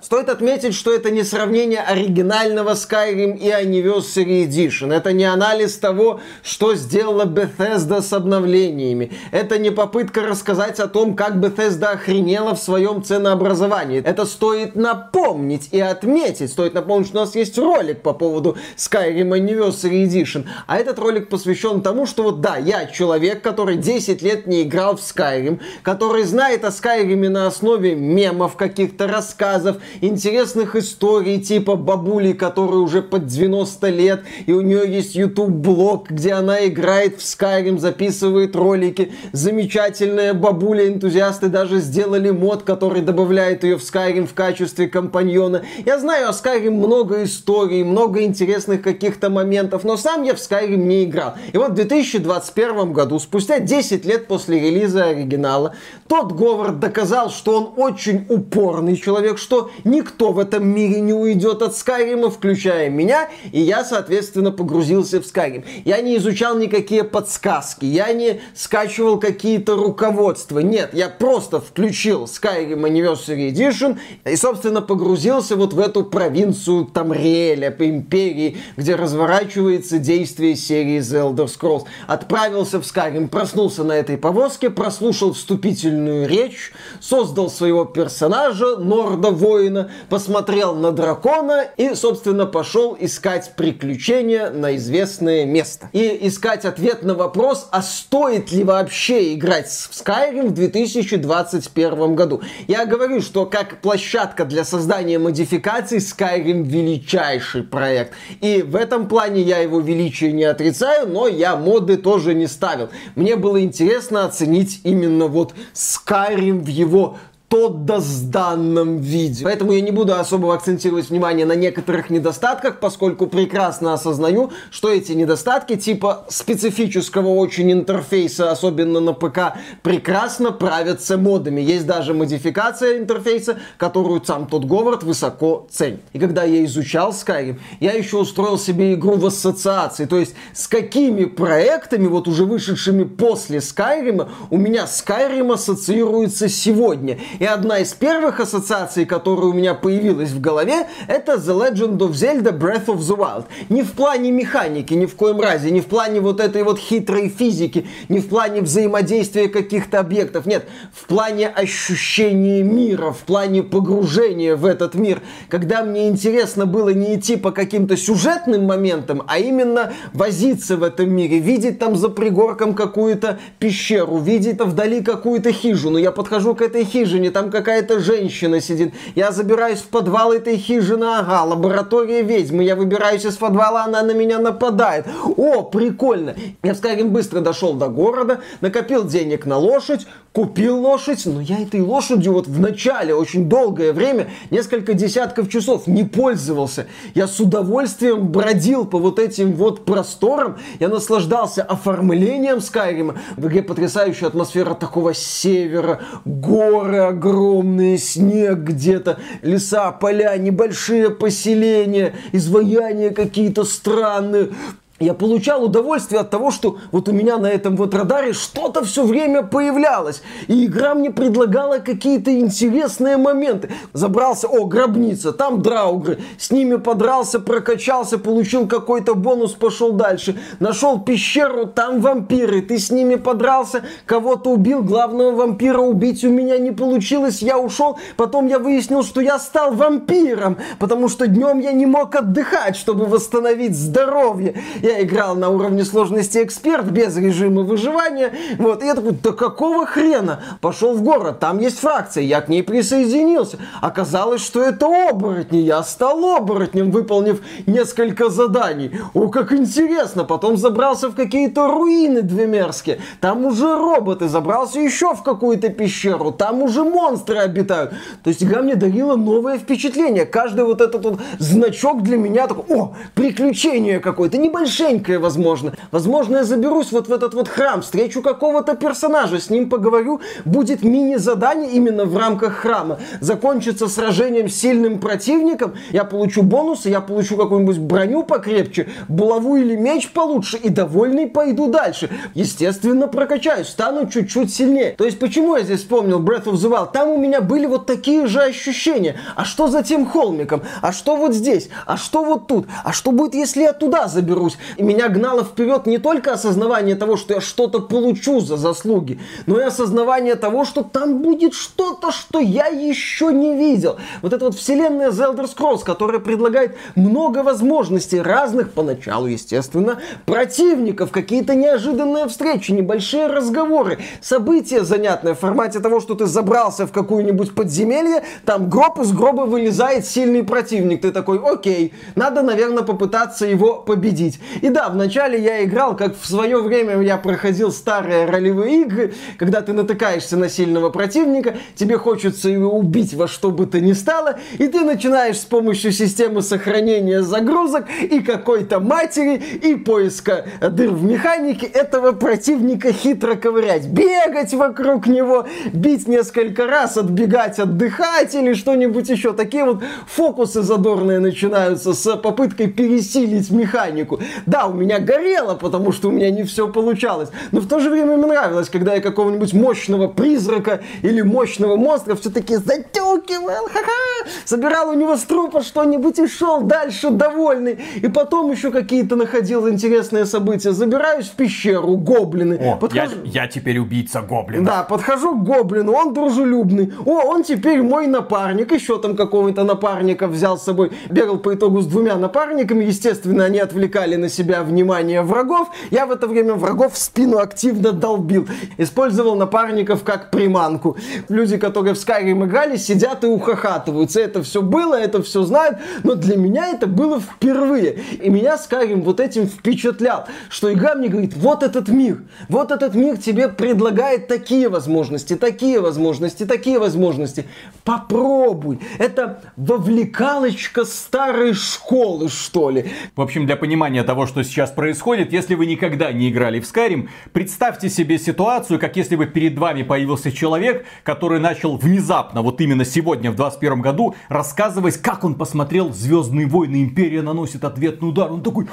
Стоит 0.06 0.28
отметить, 0.28 0.72
что 0.72 0.92
это 0.94 1.10
не 1.10 1.24
сравнение 1.24 1.80
оригинального 1.80 2.74
Skyrim 2.74 3.36
и 3.38 3.48
Anniversary 3.48 4.46
Edition. 4.46 4.94
Это 4.94 5.12
не 5.12 5.24
анализ 5.24 5.78
того, 5.78 6.20
что 6.44 6.76
сделала 6.76 7.24
Bethesda 7.24 8.00
с 8.00 8.12
обновлениями. 8.12 9.10
Это 9.32 9.58
не 9.58 9.70
попытка 9.70 10.22
рассказать 10.22 10.78
о 10.78 10.86
том, 10.86 11.16
как 11.16 11.38
Bethesda 11.38 11.86
охренела 11.86 12.54
в 12.54 12.62
своем 12.62 13.02
ценообразовании. 13.02 14.00
Это 14.00 14.26
стоит 14.26 14.76
напомнить 14.76 15.70
и 15.72 15.80
отметить. 15.80 16.52
Стоит 16.52 16.74
напомнить, 16.74 17.08
что 17.08 17.18
у 17.18 17.20
нас 17.22 17.34
есть 17.34 17.58
ролик 17.58 18.02
по 18.02 18.12
поводу 18.12 18.56
Skyrim 18.76 19.30
Anniversary 19.30 20.04
Edition. 20.04 20.46
А 20.68 20.78
этот 20.78 21.00
ролик 21.00 21.28
посвящен 21.28 21.80
тому, 21.80 22.06
что 22.06 22.22
вот 22.22 22.40
да, 22.40 22.58
я 22.58 22.86
человек, 22.86 23.42
который 23.42 23.76
10 23.76 24.22
лет 24.22 24.46
не 24.46 24.62
играл 24.62 24.94
в 24.94 25.00
Skyrim, 25.00 25.58
который 25.82 26.22
знает 26.22 26.64
о 26.64 26.68
Skyrim 26.68 27.28
на 27.28 27.48
основе 27.48 27.96
мемов, 27.96 28.54
каких-то 28.54 29.08
рассказов, 29.08 29.78
интересных 30.00 30.76
историй, 30.76 31.40
типа 31.40 31.76
бабули, 31.76 32.32
которой 32.32 32.76
уже 32.82 33.02
под 33.02 33.26
90 33.26 33.88
лет, 33.90 34.22
и 34.46 34.52
у 34.52 34.60
нее 34.60 34.82
есть 34.86 35.14
YouTube-блог, 35.14 36.10
где 36.10 36.32
она 36.32 36.66
играет 36.66 37.20
в 37.20 37.24
Skyrim, 37.24 37.78
записывает 37.78 38.56
ролики. 38.56 39.12
Замечательная 39.32 40.34
бабуля, 40.34 40.88
энтузиасты 40.88 41.48
даже 41.48 41.78
сделали 41.80 42.30
мод, 42.30 42.62
который 42.62 43.02
добавляет 43.02 43.64
ее 43.64 43.76
в 43.78 43.82
Skyrim 43.82 44.26
в 44.26 44.34
качестве 44.34 44.88
компаньона. 44.88 45.62
Я 45.84 45.98
знаю 45.98 46.28
о 46.28 46.32
Skyrim 46.32 46.70
много 46.70 47.24
историй, 47.24 47.82
много 47.82 48.22
интересных 48.22 48.82
каких-то 48.82 49.30
моментов, 49.30 49.84
но 49.84 49.96
сам 49.96 50.22
я 50.22 50.34
в 50.34 50.38
Skyrim 50.38 50.76
не 50.76 51.04
играл. 51.04 51.34
И 51.52 51.58
вот 51.58 51.72
в 51.72 51.74
2021 51.74 52.92
году, 52.92 53.18
спустя 53.18 53.58
10 53.60 54.04
лет 54.04 54.26
после 54.26 54.60
релиза 54.60 55.04
оригинала, 55.04 55.74
тот 56.08 56.32
Говард 56.32 56.80
доказал, 56.80 57.30
что 57.30 57.56
он 57.56 57.72
очень 57.76 58.26
упорный 58.28 58.96
человек, 58.96 59.38
что 59.38 59.70
никто 59.86 60.32
в 60.32 60.38
этом 60.38 60.66
мире 60.66 61.00
не 61.00 61.14
уйдет 61.14 61.62
от 61.62 61.76
Скайрима, 61.76 62.28
включая 62.28 62.90
меня, 62.90 63.28
и 63.52 63.60
я, 63.60 63.84
соответственно, 63.84 64.50
погрузился 64.50 65.20
в 65.20 65.26
Скайрим. 65.26 65.64
Я 65.84 66.00
не 66.02 66.16
изучал 66.16 66.58
никакие 66.58 67.04
подсказки, 67.04 67.86
я 67.86 68.12
не 68.12 68.40
скачивал 68.54 69.18
какие-то 69.18 69.76
руководства, 69.76 70.58
нет, 70.58 70.90
я 70.92 71.08
просто 71.08 71.60
включил 71.60 72.24
Skyrim 72.24 72.82
Anniversary 72.82 73.50
Edition 73.50 73.98
и, 74.24 74.36
собственно, 74.36 74.82
погрузился 74.82 75.56
вот 75.56 75.72
в 75.72 75.80
эту 75.80 76.04
провинцию 76.04 76.86
Тамриэля 76.86 77.74
империи, 77.78 78.56
где 78.76 78.96
разворачивается 78.96 79.98
действие 79.98 80.56
серии 80.56 80.98
The 80.98 81.34
Elder 81.34 81.46
Scrolls. 81.46 81.84
Отправился 82.06 82.80
в 82.80 82.84
Skyrim, 82.84 83.28
проснулся 83.28 83.84
на 83.84 83.92
этой 83.92 84.18
повозке, 84.18 84.70
прослушал 84.70 85.32
вступительную 85.32 86.28
речь, 86.28 86.72
создал 87.00 87.50
своего 87.50 87.84
персонажа, 87.84 88.76
Норда 88.76 89.30
Воина, 89.30 89.75
воина, 89.76 89.90
посмотрел 90.08 90.74
на 90.74 90.92
дракона 90.92 91.66
и, 91.76 91.94
собственно, 91.94 92.46
пошел 92.46 92.96
искать 92.98 93.52
приключения 93.56 94.50
на 94.50 94.76
известное 94.76 95.44
место. 95.44 95.88
И 95.92 96.18
искать 96.22 96.64
ответ 96.64 97.02
на 97.02 97.14
вопрос, 97.14 97.68
а 97.70 97.82
стоит 97.82 98.52
ли 98.52 98.64
вообще 98.64 99.34
играть 99.34 99.66
в 99.66 99.90
Skyrim 99.90 100.48
в 100.48 100.54
2021 100.54 102.14
году. 102.14 102.42
Я 102.68 102.86
говорю, 102.86 103.20
что 103.20 103.46
как 103.46 103.80
площадка 103.80 104.44
для 104.44 104.64
создания 104.64 105.18
модификаций 105.18 105.98
Skyrim 105.98 106.62
величайший 106.62 107.62
проект. 107.62 108.12
И 108.40 108.62
в 108.62 108.76
этом 108.76 109.08
плане 109.08 109.42
я 109.42 109.58
его 109.58 109.80
величие 109.80 110.32
не 110.32 110.44
отрицаю, 110.44 111.08
но 111.08 111.28
я 111.28 111.56
моды 111.56 111.96
тоже 111.96 112.34
не 112.34 112.46
ставил. 112.46 112.90
Мне 113.14 113.36
было 113.36 113.62
интересно 113.62 114.24
оценить 114.24 114.80
именно 114.84 115.26
вот 115.26 115.54
Skyrim 115.74 116.60
в 116.60 116.68
его 116.68 117.16
тоддозданном 117.48 118.98
виде. 118.98 119.44
Поэтому 119.44 119.72
я 119.72 119.80
не 119.80 119.92
буду 119.92 120.14
особо 120.14 120.52
акцентировать 120.52 121.10
внимание 121.10 121.46
на 121.46 121.54
некоторых 121.54 122.10
недостатках, 122.10 122.80
поскольку 122.80 123.28
прекрасно 123.28 123.92
осознаю, 123.92 124.50
что 124.70 124.92
эти 124.92 125.12
недостатки 125.12 125.76
типа 125.76 126.24
специфического 126.28 127.28
очень 127.28 127.70
интерфейса, 127.70 128.50
особенно 128.50 129.00
на 129.00 129.12
ПК, 129.12 129.56
прекрасно 129.82 130.50
правятся 130.50 131.18
модами. 131.18 131.60
Есть 131.60 131.86
даже 131.86 132.14
модификация 132.14 132.98
интерфейса, 132.98 133.58
которую 133.76 134.24
сам 134.24 134.48
тот 134.48 134.64
Говард 134.64 135.04
высоко 135.04 135.68
ценит. 135.70 136.00
И 136.12 136.18
когда 136.18 136.42
я 136.42 136.64
изучал 136.64 137.10
Skyrim, 137.10 137.58
я 137.78 137.92
еще 137.92 138.18
устроил 138.18 138.58
себе 138.58 138.94
игру 138.94 139.16
в 139.16 139.26
ассоциации. 139.26 140.06
То 140.06 140.18
есть 140.18 140.34
с 140.52 140.66
какими 140.66 141.26
проектами, 141.26 142.08
вот 142.08 142.26
уже 142.26 142.44
вышедшими 142.44 143.04
после 143.04 143.58
Skyrim, 143.58 144.28
у 144.50 144.56
меня 144.56 144.84
Skyrim 144.84 145.52
ассоциируется 145.52 146.48
сегодня. 146.48 147.18
И 147.38 147.44
одна 147.44 147.80
из 147.80 147.92
первых 147.92 148.40
ассоциаций, 148.40 149.04
которая 149.04 149.46
у 149.46 149.52
меня 149.52 149.74
появилась 149.74 150.30
в 150.30 150.40
голове, 150.40 150.86
это 151.06 151.34
The 151.34 151.70
Legend 151.70 151.98
of 151.98 152.10
Zelda 152.12 152.56
Breath 152.56 152.86
of 152.86 152.98
the 152.98 153.16
Wild. 153.16 153.44
Не 153.68 153.82
в 153.82 153.92
плане 153.92 154.30
механики, 154.30 154.94
ни 154.94 155.06
в 155.06 155.14
коем 155.16 155.40
разе, 155.40 155.70
не 155.70 155.80
в 155.80 155.86
плане 155.86 156.20
вот 156.20 156.40
этой 156.40 156.62
вот 156.62 156.78
хитрой 156.78 157.28
физики, 157.28 157.86
не 158.08 158.20
в 158.20 158.28
плане 158.28 158.62
взаимодействия 158.62 159.48
каких-то 159.48 160.00
объектов. 160.00 160.46
Нет, 160.46 160.66
в 160.92 161.06
плане 161.06 161.48
ощущения 161.48 162.62
мира, 162.62 163.10
в 163.10 163.18
плане 163.18 163.62
погружения 163.62 164.56
в 164.56 164.64
этот 164.64 164.94
мир. 164.94 165.20
Когда 165.48 165.82
мне 165.82 166.08
интересно 166.08 166.66
было 166.66 166.90
не 166.90 167.16
идти 167.16 167.36
по 167.36 167.50
каким-то 167.50 167.96
сюжетным 167.96 168.64
моментам, 168.64 169.22
а 169.26 169.38
именно 169.38 169.92
возиться 170.12 170.76
в 170.76 170.82
этом 170.82 171.10
мире, 171.10 171.38
видеть 171.38 171.78
там 171.78 171.96
за 171.96 172.08
пригорком 172.08 172.74
какую-то 172.74 173.38
пещеру, 173.58 174.18
видеть 174.18 174.58
там 174.58 174.70
вдали 174.70 175.02
какую-то 175.02 175.52
хижину. 175.52 175.98
Я 175.98 176.12
подхожу 176.12 176.54
к 176.54 176.62
этой 176.62 176.84
хижине, 176.84 177.25
хижине, 177.26 177.30
там 177.30 177.50
какая-то 177.50 178.00
женщина 178.00 178.60
сидит. 178.60 178.94
Я 179.14 179.32
забираюсь 179.32 179.80
в 179.80 179.88
подвал 179.88 180.32
этой 180.32 180.56
хижины, 180.56 181.04
ага, 181.04 181.44
лаборатория 181.44 182.22
ведьмы. 182.22 182.64
Я 182.64 182.76
выбираюсь 182.76 183.24
из 183.24 183.36
подвала, 183.36 183.84
она 183.84 184.02
на 184.02 184.12
меня 184.12 184.38
нападает. 184.38 185.06
О, 185.36 185.62
прикольно. 185.62 186.34
Я 186.62 186.74
в 186.74 186.80
Skyrim 186.80 187.08
быстро 187.08 187.40
дошел 187.40 187.74
до 187.74 187.88
города, 187.88 188.40
накопил 188.60 189.04
денег 189.04 189.46
на 189.46 189.58
лошадь, 189.58 190.06
купил 190.32 190.80
лошадь, 190.80 191.24
но 191.24 191.40
я 191.40 191.62
этой 191.62 191.80
лошадью 191.80 192.34
вот 192.34 192.46
в 192.46 192.60
начале 192.60 193.14
очень 193.14 193.48
долгое 193.48 193.92
время, 193.94 194.28
несколько 194.50 194.92
десятков 194.92 195.48
часов 195.48 195.86
не 195.86 196.04
пользовался. 196.04 196.86
Я 197.14 197.26
с 197.26 197.40
удовольствием 197.40 198.28
бродил 198.28 198.84
по 198.84 198.98
вот 198.98 199.18
этим 199.18 199.52
вот 199.52 199.86
просторам, 199.86 200.58
я 200.78 200.88
наслаждался 200.88 201.62
оформлением 201.62 202.60
Скайрима. 202.60 203.14
В 203.36 203.46
игре 203.46 203.62
потрясающая 203.62 204.28
атмосфера 204.28 204.74
такого 204.74 205.14
севера, 205.14 206.00
горы 206.26 206.98
огромные, 207.16 207.98
снег 207.98 208.58
где-то, 208.58 209.18
леса, 209.42 209.90
поля, 209.92 210.36
небольшие 210.36 211.10
поселения, 211.10 212.14
изваяния 212.32 213.10
какие-то 213.10 213.64
странные 213.64 214.50
я 214.98 215.14
получал 215.14 215.64
удовольствие 215.64 216.20
от 216.20 216.30
того, 216.30 216.50
что 216.50 216.78
вот 216.90 217.08
у 217.08 217.12
меня 217.12 217.36
на 217.36 217.46
этом 217.46 217.76
вот 217.76 217.94
радаре 217.94 218.32
что-то 218.32 218.84
все 218.84 219.04
время 219.04 219.42
появлялось. 219.42 220.22
И 220.46 220.64
игра 220.64 220.94
мне 220.94 221.10
предлагала 221.10 221.78
какие-то 221.78 222.38
интересные 222.38 223.16
моменты. 223.16 223.70
Забрался, 223.92 224.48
о, 224.48 224.64
гробница, 224.64 225.32
там 225.32 225.60
драугры. 225.60 226.18
С 226.38 226.50
ними 226.50 226.76
подрался, 226.76 227.40
прокачался, 227.40 228.18
получил 228.18 228.66
какой-то 228.66 229.14
бонус, 229.14 229.52
пошел 229.52 229.92
дальше. 229.92 230.38
Нашел 230.60 231.00
пещеру, 231.00 231.66
там 231.66 232.00
вампиры. 232.00 232.62
Ты 232.62 232.78
с 232.78 232.90
ними 232.90 233.16
подрался, 233.16 233.82
кого-то 234.06 234.50
убил, 234.50 234.82
главного 234.82 235.32
вампира 235.32 235.80
убить 235.80 236.24
у 236.24 236.30
меня 236.30 236.58
не 236.58 236.70
получилось. 236.70 237.42
Я 237.42 237.58
ушел, 237.58 237.98
потом 238.16 238.46
я 238.46 238.58
выяснил, 238.58 239.02
что 239.02 239.20
я 239.20 239.38
стал 239.38 239.74
вампиром, 239.74 240.56
потому 240.78 241.08
что 241.08 241.26
днем 241.26 241.58
я 241.58 241.72
не 241.72 241.86
мог 241.86 242.14
отдыхать, 242.14 242.76
чтобы 242.76 243.04
восстановить 243.04 243.76
здоровье. 243.76 244.54
Я 244.86 245.02
играл 245.02 245.34
на 245.34 245.48
уровне 245.48 245.84
сложности 245.84 246.44
эксперт, 246.44 246.84
без 246.84 247.16
режима 247.16 247.62
выживания. 247.62 248.32
Вот, 248.56 248.84
и 248.84 248.86
я 248.86 248.94
такой, 248.94 249.18
да 249.20 249.32
какого 249.32 249.84
хрена? 249.84 250.44
Пошел 250.60 250.94
в 250.94 251.02
город, 251.02 251.40
там 251.40 251.58
есть 251.58 251.80
фракция, 251.80 252.22
я 252.22 252.40
к 252.40 252.48
ней 252.48 252.62
присоединился. 252.62 253.58
Оказалось, 253.82 254.44
что 254.44 254.62
это 254.62 254.86
оборотни. 255.10 255.58
Я 255.58 255.82
стал 255.82 256.24
оборотнем, 256.36 256.92
выполнив 256.92 257.42
несколько 257.66 258.30
заданий. 258.30 258.92
О, 259.12 259.26
как 259.26 259.52
интересно. 259.52 260.22
Потом 260.22 260.56
забрался 260.56 261.08
в 261.08 261.16
какие-то 261.16 261.66
руины 261.66 262.22
двемерские. 262.22 263.00
Там 263.20 263.44
уже 263.44 263.74
роботы. 263.74 264.28
Забрался 264.28 264.78
еще 264.78 265.16
в 265.16 265.24
какую-то 265.24 265.68
пещеру. 265.68 266.30
Там 266.30 266.62
уже 266.62 266.84
монстры 266.84 267.38
обитают. 267.38 267.90
То 268.22 268.30
есть 268.30 268.40
игра 268.40 268.62
мне 268.62 268.76
дарила 268.76 269.16
новое 269.16 269.58
впечатление. 269.58 270.26
Каждый 270.26 270.64
вот 270.64 270.80
этот 270.80 271.04
вот 271.04 271.20
значок 271.40 272.04
для 272.04 272.18
меня 272.18 272.46
такой, 272.46 272.64
о, 272.68 272.94
приключение 273.16 273.98
какое-то. 273.98 274.38
Небольшое 274.38 274.75
хорошенькое, 274.76 275.18
возможно. 275.18 275.72
Возможно, 275.90 276.38
я 276.38 276.44
заберусь 276.44 276.92
вот 276.92 277.08
в 277.08 277.12
этот 277.12 277.34
вот 277.34 277.48
храм, 277.48 277.82
встречу 277.82 278.22
какого-то 278.22 278.74
персонажа, 278.74 279.40
с 279.40 279.50
ним 279.50 279.68
поговорю, 279.68 280.20
будет 280.44 280.82
мини-задание 280.82 281.70
именно 281.70 282.04
в 282.04 282.16
рамках 282.16 282.54
храма. 282.54 282.98
Закончится 283.20 283.88
сражением 283.88 284.48
с 284.48 284.54
сильным 284.54 284.98
противником, 284.98 285.74
я 285.90 286.04
получу 286.04 286.42
бонусы, 286.42 286.88
я 286.88 287.00
получу 287.00 287.36
какую-нибудь 287.36 287.78
броню 287.78 288.22
покрепче, 288.22 288.88
булаву 289.08 289.56
или 289.56 289.76
меч 289.76 290.10
получше, 290.10 290.56
и 290.56 290.68
довольный 290.68 291.26
пойду 291.26 291.68
дальше. 291.68 292.10
Естественно, 292.34 293.08
прокачаюсь, 293.08 293.68
стану 293.68 294.08
чуть-чуть 294.08 294.52
сильнее. 294.52 294.94
То 294.96 295.04
есть, 295.04 295.18
почему 295.18 295.56
я 295.56 295.62
здесь 295.62 295.80
вспомнил 295.80 296.20
Breath 296.20 296.44
of 296.44 296.54
the 296.54 296.70
Wild? 296.70 296.92
Там 296.92 297.08
у 297.10 297.18
меня 297.18 297.40
были 297.40 297.66
вот 297.66 297.86
такие 297.86 298.26
же 298.26 298.42
ощущения. 298.42 299.16
А 299.34 299.44
что 299.44 299.68
за 299.68 299.82
тем 299.82 300.06
холмиком? 300.06 300.62
А 300.82 300.92
что 300.92 301.16
вот 301.16 301.34
здесь? 301.34 301.68
А 301.86 301.96
что 301.96 302.24
вот 302.24 302.46
тут? 302.46 302.66
А 302.84 302.92
что 302.92 303.12
будет, 303.12 303.34
если 303.34 303.62
я 303.62 303.72
туда 303.72 304.08
заберусь? 304.08 304.56
И 304.76 304.82
меня 304.82 305.08
гнало 305.08 305.44
вперед 305.44 305.86
не 305.86 305.98
только 305.98 306.32
осознавание 306.32 306.96
того, 306.96 307.16
что 307.16 307.34
я 307.34 307.40
что-то 307.40 307.80
получу 307.80 308.40
за 308.40 308.56
заслуги, 308.56 309.20
но 309.46 309.60
и 309.60 309.64
осознавание 309.64 310.34
того, 310.34 310.64
что 310.64 310.82
там 310.82 311.22
будет 311.22 311.54
что-то, 311.54 312.12
что 312.12 312.38
я 312.38 312.66
еще 312.66 313.32
не 313.32 313.56
видел. 313.56 313.96
Вот 314.22 314.32
эта 314.32 314.44
вот 314.44 314.54
вселенная 314.54 315.10
The 315.10 315.34
Elder 315.34 315.46
Scrolls, 315.46 315.84
которая 315.84 316.20
предлагает 316.20 316.76
много 316.94 317.42
возможностей 317.42 318.20
разных, 318.20 318.72
поначалу, 318.72 319.26
естественно, 319.26 320.00
противников, 320.26 321.10
какие-то 321.10 321.54
неожиданные 321.54 322.28
встречи, 322.28 322.72
небольшие 322.72 323.26
разговоры, 323.26 323.98
события 324.20 324.84
занятные 324.84 325.34
в 325.34 325.38
формате 325.38 325.80
того, 325.80 326.00
что 326.00 326.14
ты 326.14 326.26
забрался 326.26 326.86
в 326.86 326.92
какую-нибудь 326.92 327.54
подземелье, 327.54 328.24
там 328.44 328.68
гроб, 328.68 328.98
из 329.00 329.12
гроба 329.12 329.42
вылезает 329.42 330.06
сильный 330.06 330.42
противник. 330.44 331.02
Ты 331.02 331.12
такой, 331.12 331.38
окей, 331.38 331.92
надо, 332.14 332.42
наверное, 332.42 332.82
попытаться 332.82 333.46
его 333.46 333.76
победить. 333.76 334.38
И 334.62 334.68
да, 334.68 334.88
вначале 334.88 335.42
я 335.42 335.64
играл, 335.64 335.96
как 335.96 336.16
в 336.18 336.26
свое 336.26 336.60
время 336.60 337.00
я 337.02 337.16
проходил 337.16 337.70
старые 337.72 338.26
ролевые 338.26 338.82
игры, 338.82 339.14
когда 339.38 339.60
ты 339.60 339.72
натыкаешься 339.72 340.36
на 340.36 340.48
сильного 340.48 340.90
противника, 340.90 341.56
тебе 341.74 341.98
хочется 341.98 342.48
его 342.48 342.70
убить 342.70 343.14
во 343.14 343.28
что 343.28 343.50
бы 343.50 343.66
то 343.66 343.80
ни 343.80 343.92
стало, 343.92 344.38
и 344.58 344.66
ты 344.68 344.80
начинаешь 344.80 345.38
с 345.38 345.44
помощью 345.44 345.92
системы 345.92 346.42
сохранения 346.42 347.22
загрузок 347.22 347.86
и 348.02 348.20
какой-то 348.20 348.80
матери, 348.80 349.34
и 349.36 349.74
поиска 349.74 350.46
дыр 350.60 350.90
в 350.90 351.04
механике 351.04 351.66
этого 351.66 352.12
противника 352.12 352.92
хитро 352.92 353.34
ковырять, 353.34 353.86
бегать 353.86 354.54
вокруг 354.54 355.06
него, 355.06 355.46
бить 355.72 356.08
несколько 356.08 356.66
раз, 356.66 356.96
отбегать, 356.96 357.58
отдыхать 357.58 358.34
или 358.34 358.54
что-нибудь 358.54 359.08
еще. 359.08 359.32
Такие 359.32 359.64
вот 359.64 359.82
фокусы 360.06 360.62
задорные 360.62 361.18
начинаются 361.18 361.92
с 361.92 362.16
попыткой 362.16 362.68
пересилить 362.68 363.50
механику. 363.50 364.20
Да, 364.46 364.66
у 364.66 364.72
меня 364.72 365.00
горело, 365.00 365.54
потому 365.54 365.92
что 365.92 366.08
у 366.08 366.12
меня 366.12 366.30
не 366.30 366.44
все 366.44 366.68
получалось. 366.68 367.30
Но 367.50 367.60
в 367.60 367.68
то 367.68 367.80
же 367.80 367.90
время 367.90 368.16
мне 368.16 368.26
нравилось, 368.26 368.70
когда 368.70 368.94
я 368.94 369.00
какого-нибудь 369.00 369.52
мощного 369.52 370.06
призрака 370.06 370.80
или 371.02 371.20
мощного 371.22 371.76
монстра 371.76 372.14
все-таки 372.14 372.56
затюкивал, 372.56 373.66
ха-ха, 373.72 374.30
собирал 374.44 374.90
у 374.90 374.94
него 374.94 375.16
с 375.16 375.22
трупа 375.22 375.62
что-нибудь 375.62 376.18
и 376.18 376.28
шел 376.28 376.62
дальше 376.62 377.10
довольный. 377.10 377.80
И 377.96 378.08
потом 378.08 378.50
еще 378.50 378.70
какие-то 378.70 379.16
находил 379.16 379.68
интересные 379.68 380.26
события. 380.26 380.72
Забираюсь 380.72 381.26
в 381.26 381.34
пещеру, 381.34 381.96
гоблины. 381.96 382.58
О, 382.62 382.76
подхожу... 382.76 383.16
я, 383.24 383.42
я 383.42 383.48
теперь 383.48 383.78
убийца 383.78 384.22
гоблина. 384.22 384.64
Да, 384.64 384.82
подхожу 384.84 385.34
к 385.34 385.42
гоблину, 385.42 385.92
он 385.92 386.14
дружелюбный. 386.14 386.92
О, 387.04 387.22
он 387.22 387.42
теперь 387.42 387.82
мой 387.82 388.06
напарник. 388.06 388.72
Еще 388.72 388.98
там 389.00 389.16
какого-то 389.16 389.64
напарника 389.64 390.28
взял 390.28 390.56
с 390.56 390.62
собой. 390.62 390.92
Бегал 391.10 391.38
по 391.38 391.52
итогу 391.54 391.80
с 391.80 391.86
двумя 391.86 392.16
напарниками. 392.16 392.84
Естественно, 392.84 393.44
они 393.44 393.58
отвлекали 393.58 394.14
на 394.16 394.28
себя 394.28 394.35
внимание 394.42 395.22
врагов, 395.22 395.68
я 395.90 396.06
в 396.06 396.10
это 396.10 396.26
время 396.26 396.54
врагов 396.54 396.94
в 396.94 396.98
спину 396.98 397.38
активно 397.38 397.92
долбил. 397.92 398.46
Использовал 398.78 399.36
напарников 399.36 400.04
как 400.04 400.30
приманку. 400.30 400.96
Люди, 401.28 401.56
которые 401.56 401.94
в 401.94 401.98
Skyrim 401.98 402.44
играли, 402.44 402.76
сидят 402.76 403.24
и 403.24 403.26
ухахатываются. 403.26 404.20
Это 404.20 404.42
все 404.42 404.62
было, 404.62 404.94
это 404.94 405.22
все 405.22 405.42
знают, 405.42 405.78
но 406.02 406.14
для 406.14 406.36
меня 406.36 406.68
это 406.68 406.86
было 406.86 407.20
впервые. 407.20 408.00
И 408.22 408.30
меня 408.30 408.56
Skyrim 408.56 409.02
вот 409.02 409.20
этим 409.20 409.46
впечатлял, 409.46 410.26
что 410.48 410.72
игра 410.72 410.94
мне 410.94 411.08
говорит, 411.08 411.36
вот 411.36 411.62
этот 411.62 411.88
мир, 411.88 412.22
вот 412.48 412.70
этот 412.70 412.94
мир 412.94 413.16
тебе 413.16 413.48
предлагает 413.48 414.28
такие 414.28 414.68
возможности, 414.68 415.36
такие 415.36 415.80
возможности, 415.80 416.44
такие 416.44 416.78
возможности. 416.78 417.46
Попробуй. 417.84 418.80
Это 418.98 419.42
вовлекалочка 419.56 420.84
старой 420.84 421.54
школы, 421.54 422.28
что 422.28 422.70
ли. 422.70 422.90
В 423.14 423.20
общем, 423.20 423.46
для 423.46 423.56
понимания 423.56 424.02
того, 424.02 424.15
что 424.24 424.42
сейчас 424.42 424.70
происходит. 424.70 425.32
Если 425.32 425.54
вы 425.54 425.66
никогда 425.66 426.12
не 426.12 426.30
играли 426.30 426.60
в 426.60 426.62
Skyrim, 426.62 427.10
представьте 427.32 427.90
себе 427.90 428.18
ситуацию, 428.18 428.78
как 428.78 428.96
если 428.96 429.16
бы 429.16 429.26
перед 429.26 429.58
вами 429.58 429.82
появился 429.82 430.32
человек, 430.32 430.86
который 431.02 431.40
начал 431.40 431.76
внезапно, 431.76 432.40
вот 432.40 432.60
именно 432.62 432.86
сегодня, 432.86 433.30
в 433.30 433.34
21 433.36 433.82
году, 433.82 434.14
рассказывать, 434.28 434.96
как 434.98 435.24
он 435.24 435.34
посмотрел 435.34 435.92
Звездные 435.92 436.46
войны, 436.46 436.84
Империя 436.84 437.22
наносит 437.22 437.64
ответный 437.64 438.08
удар. 438.08 438.32
Он 438.32 438.42
такой, 438.42 438.68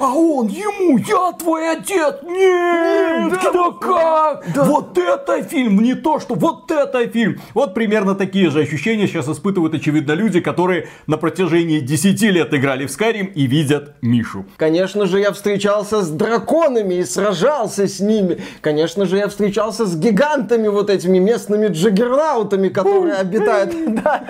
а 0.00 0.14
он 0.14 0.48
ему, 0.48 0.98
я 0.98 1.32
твой 1.38 1.76
отец, 1.76 2.16
нет, 2.22 3.38
да, 3.42 3.52
да 3.52 3.70
как? 3.78 4.52
Да. 4.54 4.64
Вот 4.64 4.96
это 4.96 5.42
фильм, 5.42 5.80
не 5.82 5.94
то, 5.94 6.18
что 6.18 6.34
вот 6.34 6.70
это 6.70 7.06
фильм. 7.08 7.40
Вот 7.52 7.74
примерно 7.74 8.14
такие 8.14 8.50
же 8.50 8.60
ощущения 8.60 9.06
сейчас 9.06 9.28
испытывают, 9.28 9.74
очевидно, 9.74 10.12
люди, 10.12 10.40
которые 10.40 10.88
на 11.06 11.18
протяжении 11.18 11.80
10 11.80 12.22
лет 12.22 12.54
играли 12.54 12.86
в 12.86 12.90
Skyrim 12.90 13.32
и 13.34 13.46
видят 13.46 13.96
Мишу. 14.00 14.46
Конечно, 14.56 14.87
Конечно 14.88 15.04
же, 15.04 15.20
я 15.20 15.32
встречался 15.32 16.00
с 16.00 16.08
драконами 16.08 16.94
и 16.94 17.04
сражался 17.04 17.86
с 17.86 18.00
ними. 18.00 18.38
Конечно 18.62 19.04
же, 19.04 19.18
я 19.18 19.28
встречался 19.28 19.84
с 19.84 19.94
гигантами, 19.94 20.68
вот 20.68 20.88
этими 20.88 21.18
местными 21.18 21.66
джаггернаутами, 21.66 22.70
которые 22.70 23.16
обитают. 23.16 23.74
Да, 23.98 24.22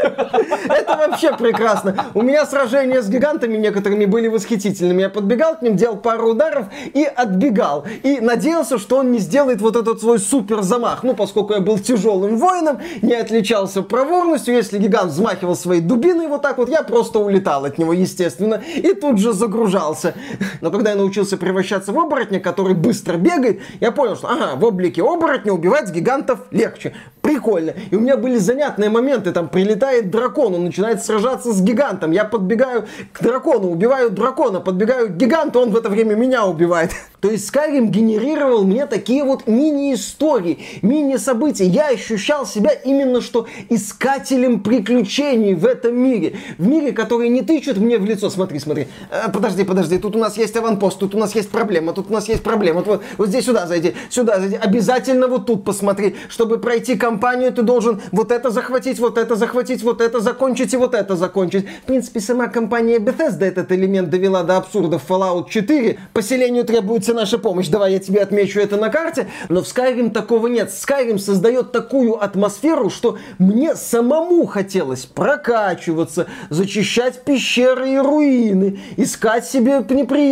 это 0.69 0.97
вообще 0.97 1.37
прекрасно. 1.37 2.07
У 2.15 2.23
меня 2.23 2.47
сражения 2.47 3.03
с 3.03 3.09
гигантами 3.09 3.57
некоторыми 3.57 4.07
были 4.07 4.29
восхитительными. 4.29 5.03
Я 5.03 5.11
подбегал 5.11 5.57
к 5.57 5.63
ним, 5.63 5.77
делал 5.77 5.97
пару 5.97 6.31
ударов 6.31 6.67
и 6.95 7.05
отбегал. 7.05 7.85
И 8.03 8.19
надеялся, 8.21 8.79
что 8.79 8.97
он 8.97 9.13
не 9.13 9.19
сделает 9.19 9.61
вот 9.61 9.77
этот 9.77 10.01
свой 10.01 10.19
супер 10.19 10.63
замах. 10.63 11.03
Ну, 11.03 11.15
поскольку 11.15 11.53
я 11.53 11.61
был 11.61 11.79
тяжелым 11.79 12.39
воином, 12.39 12.81
не 13.03 13.15
отличался 13.15 13.83
проворностью, 13.83 14.55
если 14.55 14.79
гигант 14.79 15.13
взмахивал 15.13 15.55
своей 15.55 15.83
дубиной 15.83 16.29
вот 16.29 16.43
так 16.43 16.59
вот, 16.59 16.69
я 16.69 16.83
просто 16.83 17.19
улетал 17.19 17.65
от 17.65 17.79
него, 17.79 17.93
естественно, 17.93 18.63
и 18.75 18.95
тут 18.95 19.19
же 19.19 19.33
загружался. 19.33 20.15
Но 20.61 20.71
когда 20.71 20.91
я 20.91 20.97
научился 20.97 21.37
превращаться 21.37 21.93
в 21.93 21.99
оборотня, 21.99 22.41
который 22.41 22.75
быстро 22.75 23.17
бегает, 23.17 23.61
я 23.81 23.93
понял, 23.93 24.17
что 24.17 24.29
ага, 24.29 24.57
в 24.57 24.65
облике 24.65 25.03
оборотня 25.03 25.53
убивать 25.53 25.91
гигантов 25.91 26.41
легче. 26.51 26.95
Прикольно. 27.23 27.75
И 27.91 27.97
у 27.97 28.01
меня 28.01 28.17
были 28.17 28.39
занятные 28.39 28.91
моменты, 28.91 29.33
там 29.33 29.49
прилетает 29.49 30.11
дракон, 30.11 30.55
он 30.55 30.65
начинает 30.65 31.05
сражаться 31.05 31.53
с 31.53 31.61
гигантом, 31.61 32.11
я 32.13 32.25
подбегаю 32.25 32.87
к 33.13 33.23
дракону, 33.23 33.71
убиваю 33.71 34.11
дракона, 34.11 34.61
подбегаю 34.61 35.09
к 35.09 35.17
гиганту, 35.17 35.61
он 35.61 35.71
в 35.71 35.77
это 35.77 35.91
время 35.91 36.15
меня 36.15 36.47
убивает. 36.47 36.93
То 37.21 37.31
есть 37.31 37.53
Skyrim 37.55 37.89
генерировал 37.89 38.65
мне 38.65 38.87
такие 38.87 39.25
вот 39.25 39.47
мини-истории, 39.47 40.61
мини-события. 40.83 41.67
Я 41.67 41.89
ощущал 41.89 42.47
себя 42.47 42.71
именно 42.71 43.21
что 43.21 43.47
искателем 43.69 44.61
приключений 44.61 45.55
в 45.55 45.67
этом 45.67 45.97
мире. 45.97 46.37
В 46.57 46.67
мире, 46.67 46.93
который 46.93 47.29
не 47.29 47.43
тычет 47.43 47.77
мне 47.77 47.99
в 47.99 48.05
лицо. 48.05 48.31
Смотри, 48.31 48.59
смотри. 48.59 48.89
Э, 49.11 49.31
подожди, 49.31 49.65
подожди. 49.65 49.99
Тут 49.99 50.17
у 50.17 50.19
нас 50.19 50.38
есть 50.39 50.57
аванпост, 50.57 50.99
тут 50.99 51.15
у 51.15 51.19
нас 51.19 51.35
есть 51.35 51.51
проблема, 51.51 51.93
тут 51.93 52.11
у 52.11 52.13
нас 52.13 52.29
есть 52.29 52.43
проблема. 52.43 52.83
Вот, 52.83 53.03
вот 53.17 53.29
здесь 53.29 53.45
сюда 53.45 53.67
зайди, 53.67 53.95
сюда 54.11 54.41
зайди. 54.41 54.57
Обязательно 54.57 55.29
вот 55.29 55.47
тут 55.47 55.65
посмотри. 55.65 56.17
Чтобы 56.29 56.59
пройти 56.59 56.97
кампанию, 56.97 57.53
ты 57.53 57.63
должен 57.63 58.01
вот 58.13 58.33
это 58.33 58.51
захватить, 58.51 58.99
вот 58.99 59.19
это 59.19 59.37
захватить, 59.37 59.83
вот 59.83 60.01
это 60.01 60.21
закончить 60.21 60.73
и 60.75 60.77
вот 60.77 60.95
это 60.95 61.17
закончить. 61.17 61.67
В 61.83 61.87
принципе, 61.87 62.21
сама 62.21 62.49
компания 62.49 62.99
Bethesda 62.99 63.45
этот 63.45 63.73
элемент 63.73 64.11
довела 64.11 64.43
до 64.43 64.57
абсурда 64.57 64.99
в 64.99 65.09
Fallout 65.09 65.49
4. 65.51 65.99
Поселению 66.13 66.65
требуется 66.65 67.15
наша 67.15 67.39
помощь. 67.39 67.69
Давай 67.69 67.93
я 67.93 67.99
тебе 67.99 68.21
отмечу 68.21 68.61
это 68.61 68.77
на 68.77 68.89
карте. 68.89 69.29
Но 69.49 69.63
в 69.63 69.65
Skyrim 69.65 70.11
такого 70.11 70.47
нет. 70.47 70.71
Skyrim 70.71 71.19
создает 71.19 71.73
такую 71.73 72.23
атмосферу, 72.23 72.91
что 72.91 73.19
мне 73.39 73.75
самому 73.77 74.47
хотелось 74.47 75.05
прокачиваться, 75.05 76.27
зачищать 76.51 77.25
пещеры 77.25 77.91
и 77.91 77.99
руины, 77.99 78.81
искать 78.97 79.47
себе 79.47 79.85
неприятности, 79.89 80.28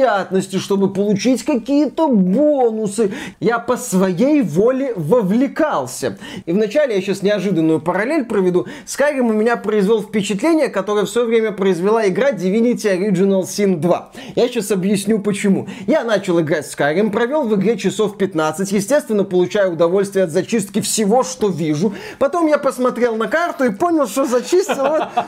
чтобы 0.58 0.92
получить 0.92 1.44
какие-то 1.44 2.08
бонусы. 2.08 3.12
Я 3.40 3.58
по 3.58 3.76
своей 3.76 4.42
воле 4.42 4.92
вовлекался. 4.96 6.18
И 6.44 6.52
вначале 6.52 6.96
я 6.96 7.00
сейчас 7.00 7.22
неожиданную 7.22 7.80
параллель 7.80 8.24
проведу. 8.24 8.66
Skyrim 8.86 9.30
у 9.30 9.32
меня 9.32 9.56
произвел 9.56 10.02
впечатление, 10.02 10.68
которое 10.68 11.04
в 11.04 11.10
свое 11.10 11.26
время 11.26 11.52
произвела 11.52 12.06
игра 12.08 12.32
Divinity 12.32 12.98
Original 12.98 13.42
Sin 13.42 13.76
2. 13.76 14.12
Я 14.34 14.48
сейчас 14.48 14.70
объясню 14.70 15.18
почему. 15.18 15.68
Я 15.86 16.04
начал 16.04 16.40
играть 16.40 16.66
в 16.66 16.78
Skyrim, 16.78 17.10
провел 17.10 17.44
в 17.44 17.54
игре 17.54 17.76
часов 17.78 18.16
15, 18.18 18.72
естественно, 18.72 19.24
получаю 19.24 19.72
удовольствие 19.72 20.24
от 20.24 20.30
зачистки 20.30 20.80
всего, 20.80 21.22
что 21.22 21.48
вижу. 21.48 21.94
Потом 22.18 22.46
я 22.46 22.58
посмотрел 22.58 23.16
на 23.16 23.28
карту 23.28 23.64
и 23.64 23.70
понял, 23.70 24.06
что 24.06 24.24
зачистил. 24.24 24.76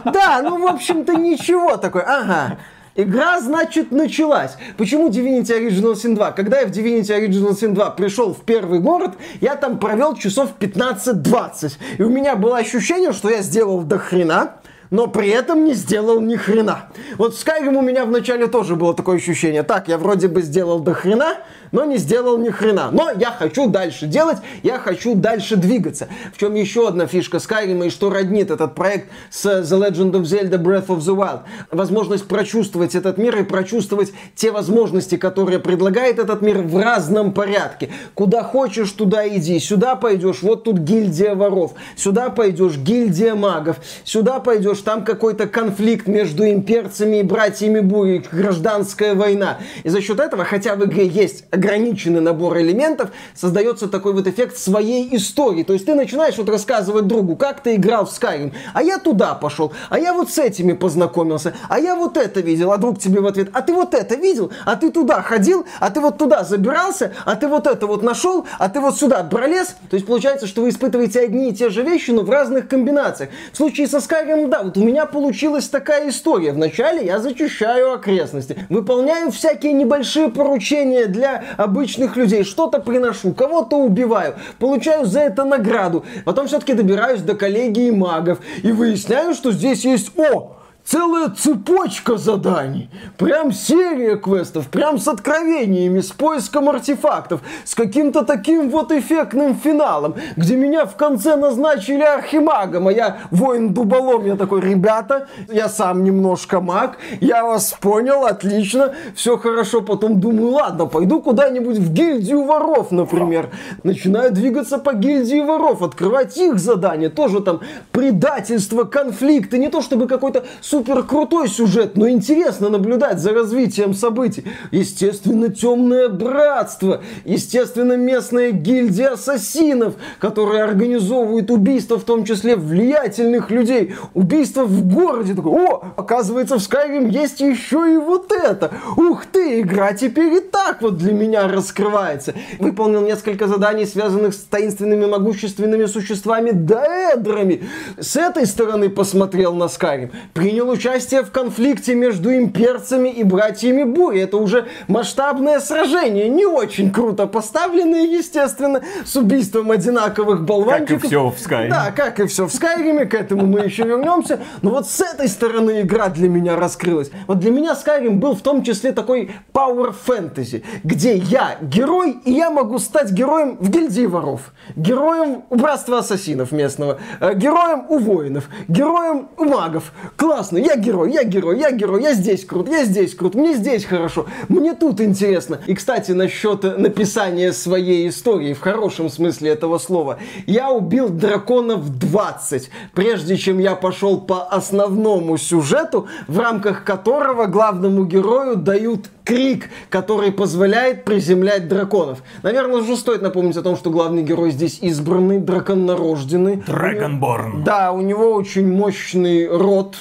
Да, 0.05 0.41
ну, 0.43 0.61
в 0.61 0.67
общем-то, 0.67 1.15
ничего 1.15 1.77
такое. 1.77 2.03
Ага. 2.03 2.59
Игра, 2.99 3.40
значит, 3.40 3.93
началась. 3.93 4.57
Почему 4.76 5.09
Divinity 5.09 5.57
Original 5.57 5.93
Sin 5.93 6.17
2? 6.17 6.33
Когда 6.33 6.59
я 6.59 6.67
в 6.67 6.71
Divinity 6.71 7.17
Original 7.17 7.50
Sin 7.50 7.73
2 7.73 7.90
пришел 7.90 8.35
в 8.35 8.40
первый 8.40 8.81
город, 8.81 9.12
я 9.40 9.55
там 9.55 9.78
провел 9.78 10.17
часов 10.17 10.50
15-20. 10.59 11.75
И 11.99 12.02
у 12.02 12.09
меня 12.09 12.35
было 12.35 12.59
ощущение, 12.59 13.12
что 13.12 13.31
я 13.31 13.43
сделал 13.43 13.83
до 13.83 13.99
хрена, 13.99 14.57
но 14.90 15.07
при 15.07 15.28
этом 15.28 15.64
не 15.64 15.75
сделал 15.75 16.21
ни 16.21 16.35
хрена. 16.35 16.87
Вот 17.19 17.37
в 17.37 17.47
Skyrim 17.47 17.76
у 17.76 17.83
меня 17.83 18.05
вначале 18.05 18.49
тоже 18.49 18.75
было 18.75 18.93
такое 18.95 19.19
ощущение. 19.19 19.62
Так, 19.62 19.87
я 19.87 19.97
вроде 19.97 20.26
бы 20.26 20.43
сделал 20.43 20.81
до 20.81 20.93
хрена, 20.93 21.37
но 21.73 21.85
не 21.85 21.97
сделал 21.99 22.39
ни 22.39 22.51
хрена. 22.51 22.91
Но 22.93 23.11
я 23.11 23.31
хочу 23.31 23.69
дальше 23.69 24.07
делать, 24.07 24.39
я 24.63 24.79
хочу 24.79 25.15
дальше 25.15 25.57
двигаться. 25.57 26.09
В 26.35 26.39
чем 26.39 26.55
еще 26.55 26.89
одна 26.89 27.07
фишка 27.07 27.39
Skyrim 27.39 27.87
и 27.87 27.91
что 27.91 28.11
роднит 28.11 28.51
этот 28.51 28.75
проект 28.75 29.09
с 29.31 29.45
The 29.45 29.91
Legend 29.91 30.13
of 30.13 30.23
Zelda 30.23 30.63
Breath 30.63 30.87
of 30.87 30.99
the 30.99 31.17
Wild. 31.17 31.41
Возможность 31.71 32.27
прочувствовать 32.27 32.95
этот 32.95 33.19
мир 33.19 33.39
и 33.39 33.43
прочувствовать 33.43 34.13
те 34.35 34.51
возможности, 34.51 35.17
которые 35.17 35.59
предлагает 35.59 36.19
этот 36.19 36.43
мир 36.43 36.59
в 36.59 36.77
разном 36.83 37.33
порядке. 37.33 37.91
Куда 38.15 38.43
хочешь, 38.43 38.91
туда 38.93 39.27
иди. 39.29 39.59
Сюда 39.59 39.97
пойдешь, 39.97 40.43
вот 40.43 40.65
тут 40.65 40.79
гильдия 40.79 41.35
воров. 41.35 41.75
Сюда 41.97 42.31
пойдешь, 42.31 42.77
гильдия 42.77 43.35
магов. 43.35 43.77
Сюда 44.05 44.41
пойдешь, 44.41 44.79
там 44.79 45.05
какой-то 45.05 45.47
конфликт 45.47 46.07
между 46.07 46.49
имперцами 46.49 47.17
и 47.19 47.23
братьями 47.23 47.81
Бури, 47.81 48.25
гражданская 48.31 49.15
война. 49.15 49.59
И 49.83 49.89
за 49.89 50.01
счет 50.01 50.21
этого, 50.21 50.45
хотя 50.45 50.75
в 50.75 50.85
игре 50.85 51.07
есть 51.07 51.45
ограниченный 51.59 52.21
набор 52.21 52.59
элементов, 52.59 53.11
создается 53.35 53.88
такой 53.88 54.12
вот 54.12 54.27
эффект 54.27 54.57
своей 54.57 55.15
истории. 55.15 55.65
То 55.65 55.73
есть 55.73 55.87
ты 55.87 55.95
начинаешь 55.95 56.38
вот 56.38 56.49
рассказывать 56.49 57.07
другу, 57.07 57.37
как 57.37 57.62
ты 57.62 57.75
играл 57.75 58.07
в 58.07 58.11
Skyrim, 58.11 58.53
а 58.73 58.83
я 58.83 58.99
туда 58.99 59.35
пошел, 59.35 59.73
а 59.91 59.99
я 59.99 60.12
вот 60.15 60.31
с 60.31 60.38
этими 60.38 60.73
познакомился, 60.73 61.55
а 61.69 61.79
я 61.79 61.95
вот 61.95 62.17
это 62.17 62.41
видел, 62.41 62.73
а 62.73 62.79
друг 62.79 62.99
тебе 62.99 63.21
в 63.21 63.27
ответ, 63.27 63.50
а 63.53 63.62
ты 63.62 63.73
вот 63.73 63.95
это 63.95 64.15
видел, 64.15 64.50
а 64.65 64.77
ты 64.77 64.91
туда 64.91 65.21
ходил, 65.23 65.67
а 65.81 65.91
ты 65.91 66.00
вот 66.00 66.19
туда 66.19 66.45
забирался, 66.45 67.12
а 67.25 67.35
ты 67.35 67.49
вот 67.49 67.67
это 67.67 67.87
вот 67.87 68.03
нашел, 68.03 68.47
а 68.59 68.69
ты 68.69 68.81
вот 68.81 68.97
сюда 68.97 69.25
пролез. 69.25 69.77
То 69.91 69.95
есть 69.97 70.07
получается, 70.07 70.47
что 70.47 70.62
вы 70.62 70.71
испытываете 70.71 71.21
одни 71.21 71.50
и 71.50 71.55
те 71.55 71.71
же 71.71 71.83
вещи, 71.83 72.12
но 72.12 72.23
в 72.23 72.31
разных 72.31 72.69
комбинациях. 72.69 73.31
В 73.53 73.57
случае 73.57 73.88
со 73.88 73.99
Skyrim, 73.99 74.49
да, 74.49 74.62
вот 74.62 74.77
у 74.77 74.85
меня 74.85 75.07
получилась 75.07 75.69
такая 75.69 76.09
история. 76.09 76.53
Вначале 76.53 77.05
я 77.05 77.19
зачищаю 77.19 77.93
окрестности, 77.93 78.57
выполняю 78.69 79.31
всякие 79.33 79.73
небольшие 79.73 80.29
поручения 80.29 81.07
для 81.07 81.45
обычных 81.57 82.17
людей, 82.17 82.45
что-то 82.45 82.81
приношу, 82.81 83.32
кого-то 83.32 83.76
убиваю, 83.76 84.34
получаю 84.58 85.06
за 85.06 85.21
это 85.21 85.45
награду. 85.45 86.04
Потом 86.25 86.47
все-таки 86.47 86.75
добираюсь 86.75 87.23
до 87.23 87.34
коллегии 87.34 87.91
магов 87.91 88.41
и 88.63 88.73
выясняю, 88.73 89.34
что 89.34 89.52
здесь 89.52 89.84
есть... 89.84 90.13
О! 90.19 90.57
Целая 90.91 91.29
цепочка 91.29 92.17
заданий. 92.17 92.89
Прям 93.19 93.53
серия 93.53 94.17
квестов, 94.17 94.69
прям 94.69 94.99
с 94.99 95.07
откровениями, 95.07 96.01
с 96.01 96.13
поиском 96.13 96.69
артефактов, 96.69 97.41
с 97.65 97.75
каким-то 97.75 98.25
таким 98.25 98.71
вот 98.71 98.91
эффектным 98.91 99.55
финалом, 99.55 100.15
где 100.37 100.57
меня 100.57 100.87
в 100.87 100.97
конце 100.97 101.37
назначили 101.37 102.03
архимагом, 102.03 102.89
а 102.89 102.93
я 102.93 103.19
воин-дуболом. 103.31 104.25
Я 104.25 104.37
такой, 104.37 104.63
ребята, 104.63 105.29
я 105.49 105.69
сам 105.69 106.05
немножко 106.05 106.61
маг, 106.61 106.97
я 107.21 107.45
вас 107.45 107.77
понял, 107.79 108.25
отлично, 108.25 108.95
все 109.15 109.37
хорошо. 109.37 109.83
Потом 109.83 110.21
думаю, 110.21 110.53
ладно, 110.53 110.87
пойду 110.87 111.21
куда-нибудь 111.21 111.79
в 111.79 111.93
гильдию 111.93 112.45
воров, 112.45 112.91
например. 112.91 113.51
Начинаю 113.83 114.33
двигаться 114.33 114.79
по 114.79 114.95
гильдии 114.95 115.41
воров, 115.41 115.83
открывать 115.83 116.37
их 116.39 116.59
задания, 116.59 117.11
тоже 117.11 117.41
там 117.41 117.61
предательство, 117.93 118.85
конфликты, 118.85 119.59
не 119.59 119.69
то 119.69 119.83
чтобы 119.83 120.07
какой-то 120.07 120.45
супер 120.61 120.77
крутой 120.84 121.49
сюжет, 121.49 121.97
но 121.97 122.08
интересно 122.08 122.69
наблюдать 122.69 123.19
за 123.19 123.32
развитием 123.32 123.95
событий. 123.95 124.45
Естественно, 124.71 125.49
темное 125.49 126.08
братство, 126.08 127.02
естественно, 127.25 127.97
местная 127.97 128.52
гильдия 128.52 129.12
ассасинов, 129.12 129.95
которые 130.19 130.62
организовывают 130.62 131.50
убийства, 131.50 131.99
в 131.99 132.04
том 132.04 132.25
числе 132.25 132.56
влиятельных 132.56 133.50
людей. 133.50 133.95
Убийства 134.14 134.64
в 134.64 134.86
городе. 134.86 135.34
Такой, 135.34 135.52
О, 135.52 135.93
оказывается, 135.97 136.58
в 136.58 136.62
Skyrim 136.62 137.10
есть 137.10 137.41
еще 137.41 137.95
и 137.95 137.97
вот 137.97 138.32
это. 138.32 138.73
Ух 138.97 139.26
ты, 139.26 139.60
игра 139.60 139.93
теперь 139.93 140.32
и 140.34 140.41
так 140.41 140.82
вот 140.82 140.97
для 140.99 141.12
меня 141.12 141.49
раскрывается. 141.49 142.34
Выполнил 142.58 143.00
несколько 143.00 143.47
заданий, 143.47 143.86
связанных 143.86 144.34
с 144.34 144.38
таинственными 144.38 145.06
могущественными 145.06 145.86
существами 145.86 146.50
Даэдрами. 146.50 147.62
С 147.99 148.17
этой 148.17 148.47
стороны 148.47 148.88
посмотрел 148.88 149.54
на 149.54 149.64
Skyrim. 149.64 150.10
Принял 150.34 150.68
принял 150.69 150.71
участие 150.71 151.23
в 151.23 151.31
конфликте 151.31 151.95
между 151.95 152.35
имперцами 152.35 153.09
и 153.09 153.25
братьями 153.25 153.85
Бури. 153.85 154.21
Это 154.21 154.37
уже 154.37 154.67
масштабное 154.89 155.61
сражение, 155.61 156.28
не 156.28 156.47
очень 156.47 156.93
круто 156.93 157.26
поставленное, 157.26 158.07
естественно, 158.07 158.83
с 159.04 159.17
убийством 159.17 159.71
одинаковых 159.71 160.45
болванчиков. 160.45 161.02
Как 161.02 161.04
и 161.04 161.07
все 161.07 161.31
в 161.31 161.37
Skyrim. 161.37 161.69
Да, 161.69 161.93
как 161.95 162.21
и 162.21 162.26
все 162.26 162.47
в 162.47 162.52
Скайриме, 162.52 163.07
к 163.07 163.15
этому 163.15 163.47
мы 163.47 163.61
еще 163.61 163.85
вернемся. 163.85 164.41
Но 164.63 164.71
вот 164.71 164.89
с 164.89 165.00
этой 165.00 165.28
стороны 165.28 165.83
игра 165.83 166.09
для 166.09 166.28
меня 166.28 166.57
раскрылась. 166.57 167.11
Вот 167.26 167.39
для 167.39 167.50
меня 167.50 167.73
Skyrim 167.73 168.17
был 168.17 168.35
в 168.35 168.41
том 168.41 168.63
числе 168.63 168.93
такой 168.93 169.31
Power 169.52 169.95
Fantasy, 170.07 170.63
где 170.85 171.17
я 171.17 171.57
герой, 171.61 172.19
и 172.25 172.33
я 172.33 172.50
могу 172.50 172.78
стать 172.78 173.11
героем 173.13 173.57
в 173.61 173.71
гильдии 173.71 174.07
воров, 174.07 174.52
героем 174.76 175.43
у 175.50 175.57
братства 175.57 175.99
ассасинов 175.99 176.52
местного, 176.52 176.99
э, 177.21 177.35
героем 177.35 177.87
у 177.89 177.99
воинов, 177.99 178.49
героем 178.69 179.28
у 179.37 179.45
магов. 179.45 179.93
Классно, 180.17 180.57
я 180.60 180.76
герой, 180.76 181.12
я 181.12 181.25
герой, 181.25 181.58
я 181.58 181.71
герой, 181.71 182.02
я 182.02 182.14
здесь 182.14 182.44
крут, 182.44 182.68
я 182.68 182.84
здесь 182.84 183.14
крут, 183.14 183.34
мне 183.34 183.54
здесь 183.54 183.84
хорошо, 183.84 184.26
мне 184.49 184.75
тут 184.75 185.00
интересно. 185.00 185.60
И, 185.66 185.75
кстати, 185.75 186.12
насчет 186.12 186.62
написания 186.78 187.52
своей 187.52 188.08
истории, 188.08 188.54
в 188.54 188.60
хорошем 188.60 189.08
смысле 189.08 189.50
этого 189.50 189.78
слова, 189.78 190.18
я 190.47 190.71
убил 190.71 191.08
драконов 191.08 191.99
20, 191.99 192.71
прежде 192.94 193.36
чем 193.36 193.58
я 193.58 193.75
пошел 193.75 194.21
по 194.21 194.42
основному 194.44 195.36
сюжету, 195.38 196.08
в 196.26 196.38
рамках 196.38 196.84
которого 196.84 197.47
главному 197.47 198.04
герою 198.04 198.56
дают 198.56 199.08
крик, 199.28 199.68
который 199.90 200.32
позволяет 200.32 201.04
приземлять 201.04 201.68
драконов. 201.68 202.23
Наверное, 202.42 202.80
уже 202.80 202.97
стоит 202.97 203.21
напомнить 203.21 203.58
о 203.58 203.62
том, 203.62 203.76
что 203.76 203.90
главный 203.90 204.23
герой 204.23 204.52
здесь 204.52 204.78
избранный, 204.80 205.38
драконнорожденный. 205.38 206.62
Dragonborn. 206.66 207.62
Да, 207.62 207.92
у 207.92 208.00
него 208.00 208.32
очень 208.32 208.66
мощный 208.73 209.47
рот, 209.47 209.97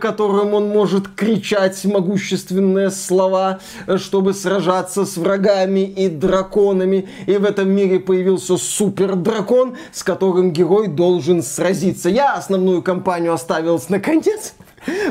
которым 0.00 0.54
он 0.54 0.68
может 0.68 1.08
кричать 1.08 1.84
могущественные 1.84 2.90
слова, 2.90 3.60
э, 3.86 3.98
чтобы 3.98 4.34
сражаться 4.34 5.04
с 5.04 5.16
врагами 5.16 5.80
и 5.80 6.08
драконами. 6.08 7.08
И 7.26 7.36
в 7.36 7.44
этом 7.44 7.70
мире 7.70 8.00
появился 8.00 8.56
супер 8.56 9.16
дракон, 9.16 9.76
с 9.92 10.02
которым 10.02 10.52
герой 10.52 10.88
должен 10.88 11.42
сразиться. 11.42 12.08
Я 12.08 12.34
основную 12.34 12.82
кампанию 12.82 13.32
оставил 13.32 13.80
наконец. 13.88 14.54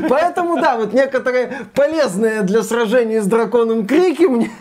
Поэтому, 0.10 0.60
да, 0.60 0.78
вот 0.78 0.94
некоторые 0.94 1.52
полезные 1.74 2.42
для 2.42 2.64
сражения 2.64 3.22
с 3.22 3.26
драконом 3.26 3.86
крики 3.86 4.24
мне, 4.24 4.52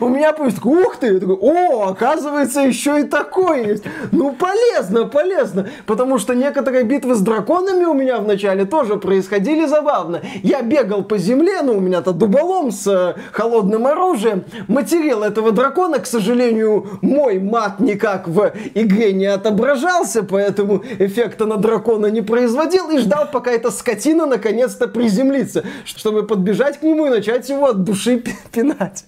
у 0.00 0.08
меня 0.08 0.32
пусть 0.32 0.64
ух 0.64 0.96
ты, 0.96 1.18
такой, 1.20 1.36
о, 1.36 1.88
оказывается, 1.88 2.60
еще 2.60 3.00
и 3.00 3.04
такое 3.04 3.64
есть. 3.64 3.84
Ну, 4.10 4.32
полезно, 4.32 5.06
полезно, 5.06 5.68
потому 5.86 6.18
что 6.18 6.34
некоторые 6.34 6.84
битвы 6.84 7.14
с 7.14 7.20
драконами 7.20 7.84
у 7.84 7.94
меня 7.94 8.18
вначале 8.18 8.64
тоже 8.64 8.96
происходили 8.96 9.66
забавно. 9.66 10.20
Я 10.42 10.62
бегал 10.62 11.02
по 11.02 11.18
земле, 11.18 11.62
ну, 11.62 11.76
у 11.76 11.80
меня-то 11.80 12.12
дуболом 12.12 12.70
с 12.70 12.86
э, 12.86 13.14
холодным 13.32 13.86
оружием, 13.86 14.44
материл 14.68 15.22
этого 15.22 15.52
дракона, 15.52 15.98
к 15.98 16.06
сожалению, 16.06 16.98
мой 17.00 17.38
мат 17.38 17.80
никак 17.80 18.28
в 18.28 18.52
игре 18.74 19.12
не 19.12 19.26
отображался, 19.26 20.22
поэтому 20.22 20.82
эффекта 20.98 21.46
на 21.46 21.56
дракона 21.56 22.06
не 22.06 22.22
производил 22.22 22.90
и 22.90 22.98
ждал, 22.98 23.28
пока 23.32 23.50
эта 23.52 23.70
скотина 23.70 24.26
на 24.26 24.38
наконец-то 24.42 24.88
приземлиться, 24.88 25.64
чтобы 25.84 26.24
подбежать 26.24 26.80
к 26.80 26.82
нему 26.82 27.06
и 27.06 27.10
начать 27.10 27.48
его 27.48 27.66
от 27.68 27.84
души 27.84 28.22
пинать. 28.52 29.04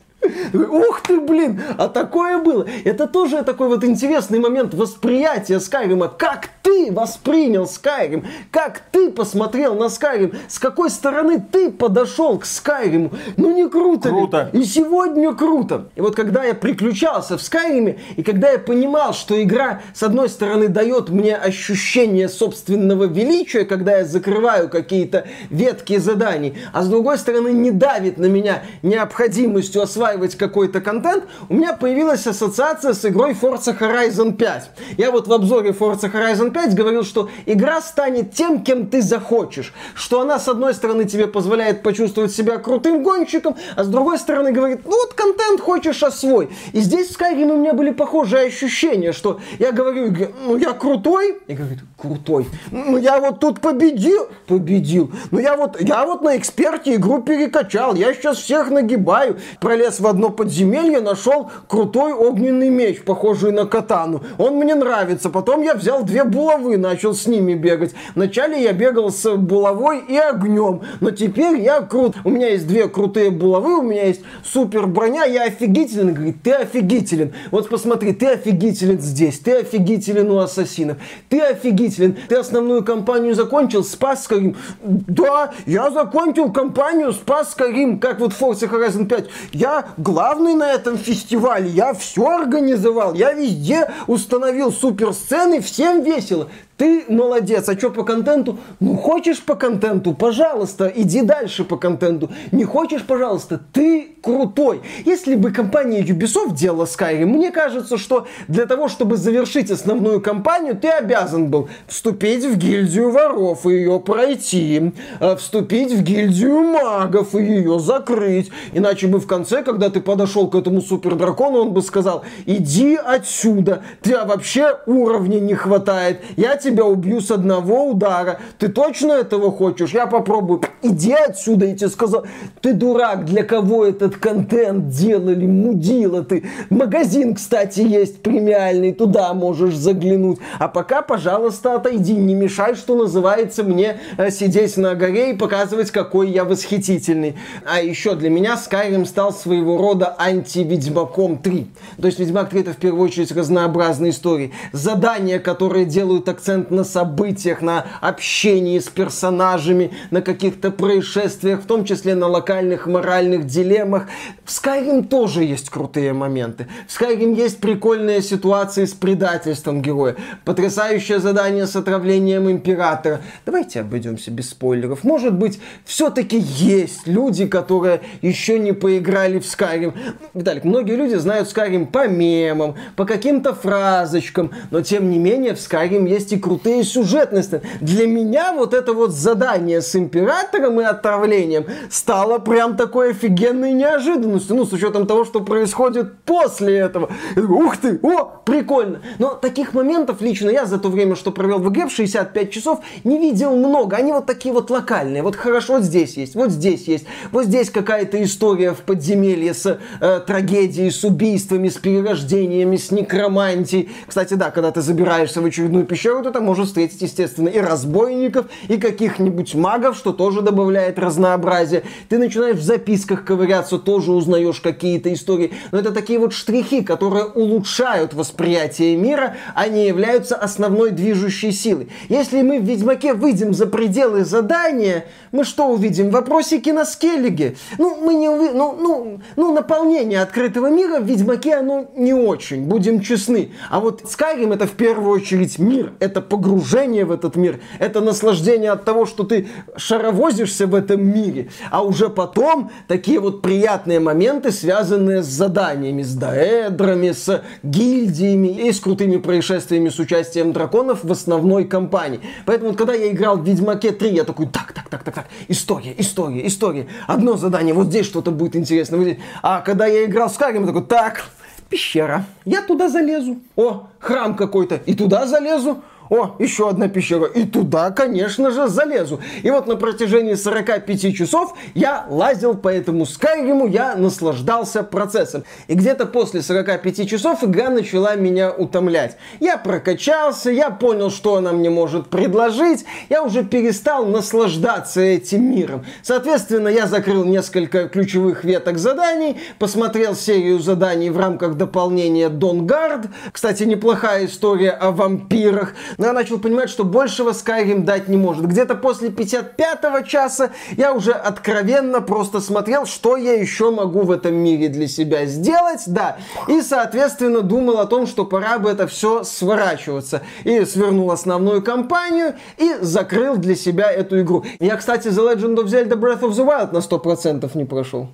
Ух 0.53 1.01
ты, 1.03 1.21
блин, 1.21 1.61
а 1.79 1.89
такое 1.89 2.39
было. 2.39 2.67
Это 2.85 3.07
тоже 3.07 3.43
такой 3.43 3.69
вот 3.69 3.85
интересный 3.85 4.39
момент 4.39 4.75
восприятия 4.75 5.61
Скайрима. 5.61 6.09
Как 6.09 6.49
ты 6.63 6.91
воспринял 6.91 7.67
Скайрим? 7.67 8.27
Как 8.51 8.81
ты 8.91 9.11
посмотрел 9.11 9.75
на 9.75 9.89
Скайрим? 9.89 10.33
С 10.49 10.59
какой 10.59 10.91
стороны 10.91 11.41
ты 11.41 11.71
подошел 11.71 12.39
к 12.39 12.47
Скайриму? 12.47 13.13
Ну 13.37 13.55
не 13.55 13.69
круто 13.69 14.09
Круто. 14.09 14.51
Ли? 14.53 14.63
И 14.63 14.65
сегодня 14.65 15.35
круто. 15.35 15.89
И 15.95 16.01
вот 16.01 16.17
когда 16.17 16.45
я 16.45 16.55
приключался 16.55 17.37
в 17.37 17.43
Скайриме, 17.43 17.99
и 18.17 18.23
когда 18.23 18.51
я 18.51 18.59
понимал, 18.59 19.13
что 19.13 19.41
игра, 19.43 19.83
с 19.95 20.03
одной 20.03 20.29
стороны, 20.29 20.69
дает 20.69 21.11
мне 21.11 21.37
ощущение 21.37 22.29
собственного 22.29 23.05
величия, 23.05 23.65
когда 23.65 23.99
я 23.99 24.05
закрываю 24.05 24.69
какие-то 24.69 25.27
ветки 25.51 25.99
заданий, 25.99 26.57
а 26.73 26.83
с 26.83 26.89
другой 26.89 27.19
стороны, 27.19 27.49
не 27.49 27.71
давит 27.71 28.19
на 28.19 28.27
меня 28.27 28.63
необходимостью 28.83 29.83
осваивать 29.83 30.14
осваивать 30.15 30.37
какой-то 30.37 30.81
контент, 30.81 31.25
у 31.49 31.55
меня 31.55 31.75
появилась 31.75 32.27
ассоциация 32.27 32.95
с 32.95 33.05
игрой 33.05 33.33
Forza 33.33 33.77
Horizon 33.79 34.33
5. 34.33 34.71
Я 34.97 35.11
вот 35.11 35.29
в 35.29 35.33
обзоре 35.33 35.71
Forza 35.71 36.11
Horizon 36.11 36.51
5 36.51 36.75
говорил, 36.75 37.05
что 37.05 37.29
игра 37.47 37.81
станет 37.81 38.33
тем, 38.33 38.63
кем 38.63 38.87
ты 38.87 39.03
захочешь. 39.03 39.73
Что 39.95 40.21
она, 40.21 40.39
с 40.39 40.49
одной 40.49 40.75
стороны, 40.75 41.05
тебе 41.05 41.27
позволяет 41.27 41.83
почувствовать 41.83 42.33
себя 42.33 42.59
крутым 42.59 43.03
гонщиком, 43.03 43.57
а 43.77 43.85
с 43.85 43.89
другой 43.89 44.19
стороны 44.19 44.53
говорит, 44.53 44.81
ну 44.85 44.93
вот 44.93 45.15
контент 45.15 45.61
хочешь 45.61 46.03
освой. 46.03 46.49
И 46.73 46.81
здесь 46.81 47.09
в 47.09 47.21
Skyrim 47.21 47.53
у 47.53 47.57
меня 47.57 47.73
были 47.73 47.91
похожие 47.91 48.47
ощущения, 48.47 49.13
что 49.13 49.41
я 49.59 49.73
говорю, 49.73 50.15
ну 50.47 50.57
я 50.57 50.73
крутой, 50.73 51.39
и 51.47 51.55
говорит, 51.55 51.81
крутой. 51.97 52.47
Ну 52.71 52.99
я 52.99 53.19
вот 53.19 53.41
тут 53.41 53.61
победил, 53.61 54.29
победил. 54.47 55.11
Ну 55.31 55.41
я 55.41 55.57
вот, 55.57 55.81
я 55.81 56.05
вот 56.07 56.23
на 56.23 56.37
эксперте 56.37 56.95
игру 56.95 57.23
перекачал, 57.23 57.95
я 57.95 58.15
сейчас 58.15 58.39
всех 58.39 58.71
нагибаю, 58.71 59.39
пролез 59.61 60.01
в 60.01 60.04
одно 60.07 60.31
подземелье, 60.31 61.01
нашел 61.01 61.51
крутой 61.69 62.13
огненный 62.13 62.69
меч, 62.69 63.03
похожий 63.03 63.53
на 63.53 63.67
катану. 63.67 64.23
Он 64.39 64.57
мне 64.57 64.75
нравится. 64.75 65.31
Потом 65.31 65.63
я 65.63 65.75
взял 65.75 66.03
две 66.05 66.25
булавы, 66.25 66.77
начал 66.77 67.15
с 67.15 67.27
ними 67.27 67.55
бегать. 67.55 67.95
Вначале 68.15 68.63
я 68.63 68.73
бегал 68.73 69.11
с 69.11 69.37
булавой 69.37 70.03
и 70.09 70.17
огнем, 70.17 70.83
но 71.01 71.11
теперь 71.11 71.61
я 71.61 71.81
крут. 71.81 72.17
У 72.25 72.31
меня 72.31 72.49
есть 72.49 72.67
две 72.67 72.89
крутые 72.89 73.31
булавы, 73.31 73.79
у 73.79 73.83
меня 73.83 74.07
есть 74.07 74.23
супер 74.45 74.87
броня, 74.87 75.25
я 75.25 75.45
офигителен. 75.45 76.15
Говорит, 76.15 76.43
ты 76.43 76.53
офигителен. 76.53 77.33
Вот 77.51 77.69
посмотри, 77.69 78.13
ты 78.13 78.27
офигителен 78.27 79.01
здесь, 79.01 79.39
ты 79.39 79.59
офигителен 79.59 80.31
у 80.31 80.39
ассасинов, 80.39 80.99
ты 81.29 81.41
офигителен. 81.41 82.17
Ты 82.29 82.37
основную 82.37 82.85
кампанию 82.85 83.35
закончил, 83.35 83.85
спас 83.85 84.25
Скарим. 84.25 84.57
Да, 84.83 85.53
я 85.67 85.91
закончил 85.91 86.53
кампанию, 86.53 87.13
спас 87.13 87.53
Скарим, 87.53 87.99
как 87.99 88.21
вот 88.21 88.33
в 88.33 88.41
Forza 88.41 88.69
Horizon 88.69 89.07
5. 89.07 89.29
Я 89.53 89.87
главный 89.97 90.55
на 90.55 90.73
этом 90.73 90.99
фестивале, 90.99 91.69
я 91.69 91.95
все 91.95 92.27
организовал, 92.27 93.15
я 93.15 93.33
везде 93.33 93.91
установил 94.07 94.73
суперсцены, 94.73 95.61
всем 95.61 96.03
весело. 96.03 96.49
Ты 96.77 97.05
молодец, 97.09 97.69
а 97.69 97.79
что 97.79 97.91
по 97.91 98.03
контенту? 98.03 98.59
Ну, 98.81 98.97
хочешь 98.97 99.41
по 99.41 99.55
контенту, 99.55 100.13
пожалуйста, 100.13 100.93
иди 100.95 101.23
дальше 101.23 101.63
по 101.63 101.77
контенту. 101.77 102.31
Не 102.51 102.65
хочешь, 102.65 103.05
пожалуйста, 103.05 103.61
ты 103.73 104.09
крутой. 104.21 104.81
Если 105.05 105.37
бы 105.37 105.53
компания 105.53 106.01
Ubisoft 106.01 106.55
делала 106.55 106.87
Skyrim, 106.87 107.27
мне 107.27 107.53
кажется, 107.53 107.97
что 107.97 108.27
для 108.49 108.67
того, 108.67 108.89
чтобы 108.89 109.17
завершить 109.17 109.71
основную 109.71 110.21
кампанию, 110.21 110.75
ты 110.75 110.89
обязан 110.89 111.49
был 111.49 111.69
вступить 111.87 112.45
в 112.45 112.57
гильдию 112.57 113.11
воров 113.11 113.67
и 113.67 113.71
ее 113.71 114.01
пройти, 114.01 114.93
э, 115.21 115.37
вступить 115.37 115.93
в 115.93 116.03
гильдию 116.03 116.61
магов 116.61 117.37
и 117.37 117.45
ее 117.45 117.79
закрыть. 117.79 118.51
Иначе 118.73 119.07
бы 119.07 119.21
в 119.21 119.29
конце, 119.29 119.63
когда 119.63 119.91
ты 119.91 120.01
подошел 120.01 120.49
к 120.49 120.57
этому 120.57 120.81
супер 120.81 121.15
дракону, 121.15 121.59
он 121.59 121.73
бы 121.73 121.83
сказал, 121.83 122.25
иди 122.47 122.97
отсюда, 122.97 123.83
тебя 124.03 124.25
вообще 124.25 124.79
уровня 124.87 125.39
не 125.39 125.55
хватает, 125.55 126.23
я 126.37 126.57
тебя 126.65 126.85
убью 126.85 127.21
с 127.21 127.31
одного 127.31 127.91
удара. 127.91 128.41
Ты 128.59 128.69
точно 128.69 129.13
этого 129.13 129.53
хочешь? 129.53 129.91
Я 129.91 130.07
попробую. 130.07 130.63
Иди 130.83 131.13
отсюда, 131.13 131.67
я 131.67 131.77
тебе 131.77 131.91
сказал. 131.91 132.25
Ты 132.61 132.73
дурак, 132.73 133.25
для 133.27 133.45
кого 133.45 133.85
этот 133.85 134.17
контент 134.17 134.89
делали? 134.89 135.47
Мудила 135.47 136.25
ты. 136.25 136.45
Магазин, 136.71 137.35
кстати, 137.35 137.81
есть 137.81 138.23
премиальный, 138.23 138.93
туда 138.93 139.33
можешь 139.35 139.77
заглянуть. 139.77 140.39
А 140.59 140.69
пока, 140.69 141.03
пожалуйста, 141.03 141.75
отойди, 141.75 142.15
не 142.15 142.35
мешай, 142.35 142.75
что 142.75 142.97
называется, 142.97 143.63
мне 143.63 143.99
э, 144.17 144.31
сидеть 144.31 144.77
на 144.77 144.95
горе 144.95 145.33
и 145.33 145.37
показывать, 145.37 145.91
какой 145.91 146.31
я 146.31 146.45
восхитительный. 146.45 147.37
А 147.67 147.81
еще 147.81 148.15
для 148.15 148.31
меня 148.31 148.55
Skyrim 148.55 149.05
стал 149.05 149.33
своего 149.33 149.77
рода 149.77 150.15
анти-Ведьмаком 150.19 151.39
3. 151.39 151.67
То 152.01 152.07
есть 152.07 152.19
Ведьмак 152.19 152.51
3 152.51 152.61
это 152.61 152.73
в 152.73 152.77
первую 152.77 153.05
очередь 153.05 153.33
разнообразные 153.33 154.11
истории. 154.11 154.53
Задания, 154.73 155.39
которые 155.39 155.85
делают 155.85 156.29
акцент 156.29 156.54
акцент 156.55 156.71
на 156.71 156.85
событиях, 156.85 157.63
на 157.63 157.87
общении 158.01 158.79
с 158.79 158.89
персонажами, 158.89 159.91
на 160.11 160.23
каких-то 160.23 160.71
происшествиях, 160.71 161.63
в 161.63 161.67
том 161.67 161.85
числе 161.85 162.15
на 162.15 162.29
локальных 162.29 162.87
моральных 162.87 163.47
дилеммах. 163.47 164.07
В 164.45 164.51
Skyrim 164.51 165.07
тоже 165.07 165.45
есть 165.45 165.71
крутые 165.71 166.13
моменты. 166.13 166.67
В 166.87 167.01
Skyrim 167.01 167.35
есть 167.35 167.59
прикольные 167.61 168.23
ситуации 168.23 168.85
с 168.85 168.93
предательством 168.93 169.83
героя. 169.83 170.17
Потрясающее 170.45 171.19
задание 171.19 171.67
с 171.67 171.77
отравлением 171.77 172.51
императора. 172.51 173.21
Давайте 173.47 173.81
обойдемся 173.81 174.31
без 174.31 174.51
спойлеров. 174.51 175.05
Может 175.05 175.35
быть, 175.35 175.61
все-таки 175.85 176.39
есть 176.39 177.07
люди, 177.07 177.47
которые 177.47 178.01
еще 178.23 178.59
не 178.59 178.73
поиграли 178.73 179.39
в 179.39 179.45
Skyrim. 179.45 179.95
Виталик, 180.35 180.65
многие 180.65 180.97
люди 180.97 181.15
знают 181.15 181.49
Skyrim 181.49 181.87
по 181.87 182.07
мемам, 182.07 182.77
по 182.97 183.05
каким-то 183.05 183.55
фразочкам, 183.55 184.53
но 184.71 184.83
тем 184.83 185.11
не 185.11 185.19
менее 185.19 185.55
в 185.55 185.59
Skyrim 185.59 186.09
есть 186.09 186.33
и 186.33 186.39
крутые 186.45 186.85
сюжетности. 186.85 187.63
Для 187.81 188.07
меня 188.07 188.53
вот 188.53 188.75
это 188.75 188.93
вот 188.93 189.13
задание 189.13 189.81
с 189.81 189.97
императором 189.97 190.79
и 190.79 190.85
отравлением 190.85 191.65
стало 191.89 192.39
прям 192.39 192.77
такой 192.77 193.13
офигенной 193.13 193.73
неожиданностью. 193.73 194.55
Ну, 194.55 194.67
с 194.67 194.73
учетом 194.75 195.07
того, 195.07 195.25
что 195.25 195.41
происходит 195.41 196.19
после 196.27 196.77
этого. 196.77 197.09
Ух 197.35 197.79
ты, 197.79 197.99
о, 198.03 198.43
прикольно. 198.45 199.01
Но 199.19 199.31
таких 199.31 199.73
моментов 199.73 200.21
лично 200.21 200.51
я 200.51 200.67
за 200.67 200.79
то 200.79 200.91
время, 200.91 201.17
что 201.17 201.31
провел 201.31 201.61
в 201.61 201.71
игре 201.71 201.87
в 201.87 201.93
65 201.93 202.51
часов, 202.51 202.81
не 203.05 203.19
видел 203.19 203.57
много. 203.57 203.97
Они 203.97 204.13
вот 204.13 204.27
такие 204.27 204.53
вот 204.53 204.69
локальные. 204.69 205.23
Вот 205.23 205.37
хорошо, 205.37 205.81
здесь 205.81 206.19
есть, 206.19 206.35
вот 206.35 206.51
здесь 206.51 206.87
есть, 206.89 207.07
вот 207.33 207.47
здесь 207.47 207.71
какая-то 207.71 208.23
история 208.23 208.73
в 208.75 208.81
подземелье 208.81 209.55
с 209.55 209.79
э, 210.01 210.21
трагедией, 210.27 210.91
с 210.91 211.05
убийствами, 211.05 211.71
с 211.71 211.77
перерождениями, 211.77 212.77
с 212.77 212.91
некромантией. 212.91 213.89
Кстати, 214.07 214.35
да, 214.35 214.51
когда 214.51 214.73
ты 214.73 214.83
забираешься 214.83 215.41
в 215.41 215.47
очередную 215.47 215.87
пещеру, 215.87 216.23
то 216.23 216.34
там 216.35 216.45
можешь 216.45 216.67
встретить, 216.67 217.01
естественно, 217.01 217.49
и 217.49 217.59
разбойников, 217.59 218.47
и 218.69 218.77
каких-нибудь 218.77 219.55
магов, 219.55 219.97
что 219.97 220.13
тоже 220.13 220.43
добавляет 220.43 220.99
разнообразие. 220.99 221.85
Ты 222.09 222.19
начинаешь 222.19 222.57
в 222.57 222.63
записках 222.63 223.25
ковыряться, 223.25 223.79
тоже 223.79 224.13
узнаешь 224.13 224.61
какие-то 224.61 225.13
истории. 225.13 225.53
Но 225.71 225.79
это 225.79 225.93
такие 225.93 226.19
вот 226.19 226.33
штрихи, 226.33 226.83
которые 226.83 227.25
улучшают 227.25 228.15
восприятие 228.15 228.97
мира, 228.97 229.37
они 229.55 229.87
являются 229.87 230.35
основной 230.35 230.91
движущей 230.91 231.53
силой. 231.53 231.89
Если 232.09 232.43
мы 232.43 232.59
в 232.59 232.65
Ведьмаке 232.65 233.15
выйдем 233.15 233.55
за 233.55 233.67
пределы 233.67 234.25
задания, 234.25 235.07
мы 235.31 235.45
что 235.45 235.69
увидим? 235.69 236.11
Вопросики 236.11 236.71
на 236.71 236.85
скеллиге. 236.85 237.57
Ну, 237.79 237.97
мы 238.05 238.15
не 238.15 238.29
увидим, 238.29 238.59
ну, 238.59 238.77
ну, 238.79 239.21
ну, 239.37 239.55
наполнение 239.55 240.21
открытого 240.21 240.69
мира 240.69 240.99
в 240.99 241.05
Ведьмаке 241.05 241.55
оно 241.57 241.87
не 241.97 242.13
очень, 242.13 242.65
будем 242.65 243.01
честны. 243.01 243.53
А 243.71 243.79
вот 243.79 244.03
Skyrim 244.03 244.53
это 244.53 244.67
в 244.67 244.73
первую 244.73 245.13
очередь 245.13 245.61
мир, 245.61 245.93
это 246.01 246.24
погружение 246.29 247.05
в 247.05 247.13
этот 247.13 247.37
мир, 247.37 247.61
это 247.79 248.01
наслаждение 248.01 248.71
от 248.71 248.85
того, 248.85 249.07
что 249.07 249.25
ты 249.25 249.49
шаровозишься 249.77 250.67
в 250.67 250.75
этом 250.75 251.05
мире, 251.05 251.51
а 251.71 251.85
уже 251.85 252.09
потом 252.09 252.71
такие 252.89 253.21
вот 253.21 253.43
приятные 253.43 254.01
моменты, 254.01 254.51
связанные 254.51 255.23
с 255.23 255.27
заданиями, 255.27 256.03
с 256.03 256.15
даэдрами, 256.15 257.13
с 257.13 257.43
гильдиями 257.63 258.49
и 258.49 258.73
с 258.73 258.81
крутыми 258.81 259.17
происшествиями 259.17 259.89
с 259.89 259.99
участием 259.99 260.53
драконов 260.53 261.05
в 261.05 261.13
основной 261.13 261.65
кампании. 261.65 262.21
Поэтому 262.47 262.71
вот, 262.71 262.79
когда 262.79 262.95
я 262.95 263.11
играл 263.11 263.39
в 263.39 263.45
Ведьмаке 263.45 263.93
3, 263.93 264.11
я 264.11 264.25
такой, 264.25 264.47
так, 264.47 264.73
так, 264.73 264.89
так, 264.89 265.03
так, 265.03 265.15
так, 265.15 265.27
история, 265.49 265.95
история, 265.99 266.47
история. 266.47 266.87
Одно 267.07 267.37
задание, 267.37 267.75
вот 267.75 267.87
здесь 267.87 268.07
что-то 268.07 268.31
будет 268.31 268.57
интересно. 268.57 268.97
Вот 268.97 269.05
здесь. 269.05 269.19
А 269.43 269.61
когда 269.61 269.87
я 269.87 270.05
играл 270.05 270.29
в 270.29 270.39
Skyrim, 270.39 270.61
я 270.61 270.67
такой, 270.67 270.83
так, 270.83 271.25
пещера, 271.69 272.25
я 272.45 272.63
туда 272.63 272.89
залезу. 272.89 273.39
О, 273.57 273.89
храм 273.99 274.37
какой-то, 274.37 274.77
и 274.87 274.95
туда 274.95 275.27
залезу. 275.27 275.83
О, 276.11 276.37
еще 276.39 276.69
одна 276.69 276.89
пещера. 276.89 277.25
И 277.25 277.45
туда, 277.45 277.91
конечно 277.91 278.51
же, 278.51 278.69
залезу. 278.69 279.21
И 279.43 279.51
вот 279.51 279.67
на 279.67 279.77
протяжении 279.77 280.35
45 280.35 281.15
часов 281.15 281.55
я 281.75 282.07
лазил 282.09 282.55
по 282.55 282.69
этому 282.69 283.07
Скайриму, 283.07 283.67
я 283.67 283.97
наслаждался 283.97 284.83
процессом. 284.83 285.45
И 285.67 285.75
где-то 285.75 286.07
после 286.07 286.43
45 286.43 287.09
часов 287.09 287.43
игра 287.43 287.71
начала 287.71 288.17
меня 288.17 288.51
утомлять. 288.53 289.17
Я 289.41 289.57
прокачался, 289.57 290.51
я 290.51 290.71
понял, 290.71 291.11
что 291.11 291.37
она 291.37 291.53
мне 291.53 291.71
может 291.71 292.09
предложить, 292.09 292.85
я 293.09 293.23
уже 293.23 293.43
перестал 293.43 294.05
наслаждаться 294.07 295.01
этим 295.01 295.51
миром. 295.51 295.87
Соответственно, 296.03 296.69
я 296.69 296.87
закрыл 296.87 297.25
несколько 297.25 297.89
ключевых 297.89 298.45
веток 298.45 298.79
заданий, 298.79 299.39
посмотрел 299.59 300.15
серию 300.15 300.59
заданий 300.59 301.11
в 301.11 301.19
рамках 301.19 301.55
дополнения 301.55 302.29
Донгард. 302.29 303.07
Кстати, 303.33 303.63
неплохая 303.63 304.27
история 304.27 304.71
о 304.71 304.91
вампирах 304.91 305.75
но 305.99 306.07
я 306.07 306.13
начал 306.13 306.39
понимать, 306.39 306.71
что 306.71 306.85
большего 306.85 307.31
Skyrim 307.31 307.85
дать 307.85 308.09
не 308.09 308.17
может. 308.17 308.47
Где-то 308.47 308.75
после 308.75 309.09
55-го 309.09 310.01
часа 310.01 310.51
я 310.77 310.93
уже 310.93 311.13
откровенно 311.13 312.01
просто 312.01 312.41
смотрел, 312.41 312.87
что 312.87 313.17
я 313.17 313.35
еще 313.35 313.71
могу 313.71 314.03
в 314.03 314.11
этом 314.11 314.35
мире 314.35 314.69
для 314.69 314.89
себя 314.89 315.27
сделать, 315.27 315.83
да. 315.87 316.17
И, 316.49 316.61
соответственно, 316.63 317.43
думал 317.43 317.79
о 317.79 317.87
том, 317.87 318.07
что 318.07 318.25
пора 318.25 318.59
бы 318.59 318.71
это 318.71 318.87
все 318.87 319.25
сворачиваться. 319.25 320.23
И 320.45 320.65
свернул 320.65 321.11
основную 321.11 321.63
кампанию 321.63 322.35
и 322.59 322.77
закрыл 322.81 323.37
для 323.37 323.55
себя 323.55 323.91
эту 323.91 324.21
игру. 324.21 324.45
Я, 324.61 324.77
кстати, 324.77 325.09
The 325.09 325.35
Legend 325.35 325.57
of 325.57 325.67
Zelda 325.67 325.95
Breath 325.95 326.21
of 326.21 326.31
the 326.31 326.47
Wild 326.47 326.73
на 326.73 326.79
100% 326.79 327.51
не 327.55 327.65
прошел. 327.65 328.09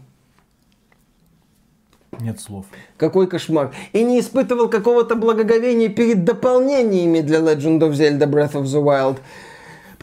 Нет 2.20 2.38
слов. 2.40 2.66
Какой 2.96 3.26
кошмар. 3.26 3.72
И 3.92 4.02
не 4.04 4.20
испытывал 4.20 4.68
какого-то 4.68 5.14
благоговения 5.14 5.88
перед 5.88 6.24
дополнениями 6.24 7.20
для 7.20 7.38
Legend 7.38 7.80
of 7.80 7.92
Zelda 7.92 8.26
Breath 8.26 8.52
of 8.52 8.64
the 8.64 8.82
Wild. 8.82 9.18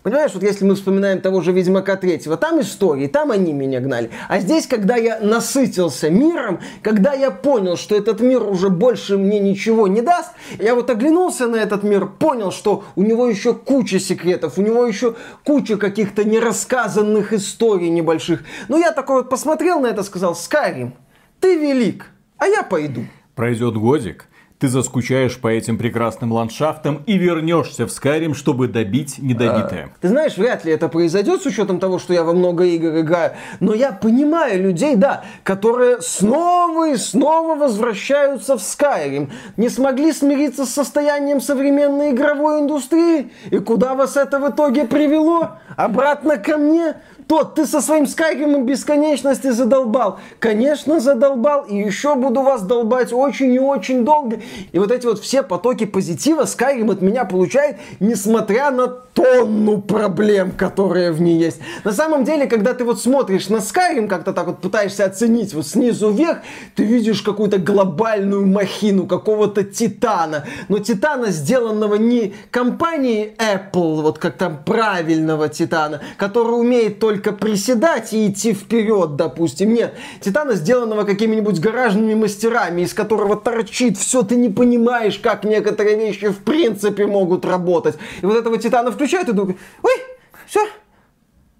Понимаешь, 0.07 0.31
вот 0.33 0.41
если 0.41 0.63
мы 0.63 0.75
вспоминаем 0.75 1.19
того 1.19 1.41
же 1.41 1.51
Ведьмака 1.51 1.97
третьего, 1.97 2.37
там 2.37 2.61
истории, 2.61 3.07
там 3.07 3.29
они 3.29 3.51
меня 3.51 3.81
гнали. 3.81 4.09
А 4.29 4.39
здесь, 4.39 4.65
когда 4.65 4.95
я 4.95 5.19
насытился 5.19 6.09
миром, 6.09 6.61
когда 6.81 7.11
я 7.13 7.29
понял, 7.29 7.75
что 7.75 7.93
этот 7.93 8.21
мир 8.21 8.41
уже 8.41 8.69
больше 8.69 9.17
мне 9.17 9.39
ничего 9.39 9.87
не 9.87 10.01
даст, 10.01 10.31
я 10.59 10.75
вот 10.75 10.89
оглянулся 10.89 11.47
на 11.47 11.57
этот 11.57 11.83
мир, 11.83 12.07
понял, 12.07 12.53
что 12.53 12.85
у 12.95 13.03
него 13.03 13.27
еще 13.27 13.53
куча 13.53 13.99
секретов, 13.99 14.57
у 14.57 14.61
него 14.61 14.85
еще 14.85 15.15
куча 15.43 15.75
каких-то 15.75 16.23
нерассказанных 16.23 17.33
историй 17.33 17.89
небольших. 17.89 18.45
Но 18.69 18.77
я 18.77 18.91
такой 18.91 19.17
вот 19.17 19.29
посмотрел 19.29 19.81
на 19.81 19.87
это, 19.87 20.03
сказал, 20.03 20.35
Скайрим, 20.35 20.93
ты 21.39 21.55
велик, 21.57 22.07
а 22.37 22.47
я 22.47 22.63
пойду. 22.63 23.05
Пройдет 23.35 23.75
годик, 23.75 24.27
ты 24.59 24.67
заскучаешь 24.69 25.37
по 25.39 25.49
этим 25.49 25.77
прекрасным 25.77 26.31
ландшафтам 26.31 27.03
и 27.05 27.17
вернешься 27.17 27.85
в 27.85 27.91
Скайрим, 27.91 28.33
чтобы 28.33 28.67
добить 28.67 29.19
недобитое. 29.19 29.91
А, 29.93 29.97
ты 30.01 30.07
знаешь, 30.07 30.35
вряд 30.35 30.65
ли 30.65 30.71
это 30.71 30.87
произойдет 30.89 31.43
с 31.43 31.45
учетом 31.45 31.79
того, 31.79 31.99
что 31.99 32.13
я 32.13 32.23
во 32.23 32.33
много 32.33 32.63
игр 32.63 32.99
играю. 32.99 33.33
Но 33.59 33.75
я 33.75 33.91
понимаю 33.91 34.63
людей, 34.63 34.95
да, 34.95 35.23
которые 35.43 36.01
снова 36.01 36.89
и 36.89 36.95
снова 36.95 37.55
возвращаются 37.55 38.57
в 38.57 38.63
Скайрим. 38.63 39.31
Не 39.57 39.69
смогли 39.69 40.11
смириться 40.11 40.65
с 40.65 40.73
состоянием 40.73 41.39
современной 41.39 42.11
игровой 42.11 42.61
индустрии. 42.61 43.31
И 43.51 43.59
куда 43.59 43.93
вас 43.93 44.17
это 44.17 44.39
в 44.39 44.49
итоге 44.49 44.85
привело? 44.85 45.59
Обратно 45.75 46.37
ко 46.37 46.57
мне? 46.57 46.95
Тот, 47.27 47.55
ты 47.55 47.65
со 47.65 47.81
своим 47.81 48.07
скайримом 48.07 48.65
бесконечности 48.65 49.51
задолбал. 49.51 50.19
Конечно, 50.39 51.01
задолбал. 51.01 51.63
И 51.63 51.75
еще 51.75 52.15
буду 52.15 52.41
вас 52.41 52.61
долбать 52.61 53.11
очень 53.11 53.53
и 53.53 53.59
очень 53.59 54.05
долго. 54.05 54.39
И 54.71 54.79
вот 54.79 54.91
эти 54.91 55.05
вот 55.05 55.19
все 55.19 55.43
потоки 55.43 55.85
позитива 55.85 56.43
Skyrim 56.43 56.89
от 56.89 57.01
меня 57.01 57.25
получает, 57.25 57.77
несмотря 57.99 58.71
на 58.71 58.87
тонну 58.87 59.81
проблем, 59.81 60.51
которые 60.51 61.11
в 61.11 61.21
ней 61.21 61.37
есть. 61.37 61.59
На 61.83 61.91
самом 61.91 62.23
деле, 62.23 62.45
когда 62.45 62.73
ты 62.73 62.85
вот 62.85 63.01
смотришь 63.01 63.49
на 63.49 63.57
Skyrim, 63.57 64.07
как-то 64.07 64.31
так 64.31 64.47
вот 64.47 64.59
пытаешься 64.59 65.03
оценить 65.03 65.53
вот 65.53 65.67
снизу 65.67 66.11
вверх, 66.11 66.39
ты 66.75 66.83
видишь 66.83 67.23
какую-то 67.23 67.57
глобальную 67.57 68.45
махину, 68.45 69.05
какого-то 69.05 69.63
титана. 69.65 70.45
Но 70.69 70.79
титана, 70.79 71.31
сделанного 71.31 71.95
не 71.95 72.35
компанией 72.51 73.33
Apple, 73.37 74.01
вот 74.01 74.17
как 74.17 74.37
там 74.37 74.63
правильного 74.63 75.49
титана, 75.49 75.99
который 76.17 76.57
умеет 76.57 76.99
только 76.99 77.16
только 77.17 77.33
приседать 77.33 78.13
и 78.13 78.29
идти 78.29 78.53
вперед, 78.53 79.15
допустим. 79.15 79.73
Нет, 79.73 79.95
Титана, 80.21 80.53
сделанного 80.53 81.03
какими-нибудь 81.03 81.59
гаражными 81.59 82.13
мастерами, 82.13 82.81
из 82.81 82.93
которого 82.93 83.35
торчит 83.35 83.97
все, 83.97 84.21
ты 84.21 84.35
не 84.35 84.49
понимаешь, 84.49 85.17
как 85.17 85.43
некоторые 85.43 85.97
вещи 85.97 86.27
в 86.29 86.43
принципе 86.43 87.07
могут 87.07 87.43
работать. 87.43 87.95
И 88.21 88.25
вот 88.25 88.37
этого 88.37 88.57
Титана 88.59 88.91
включают 88.91 89.29
и 89.29 89.31
думают, 89.31 89.57
ой, 89.81 89.93
все, 90.45 90.67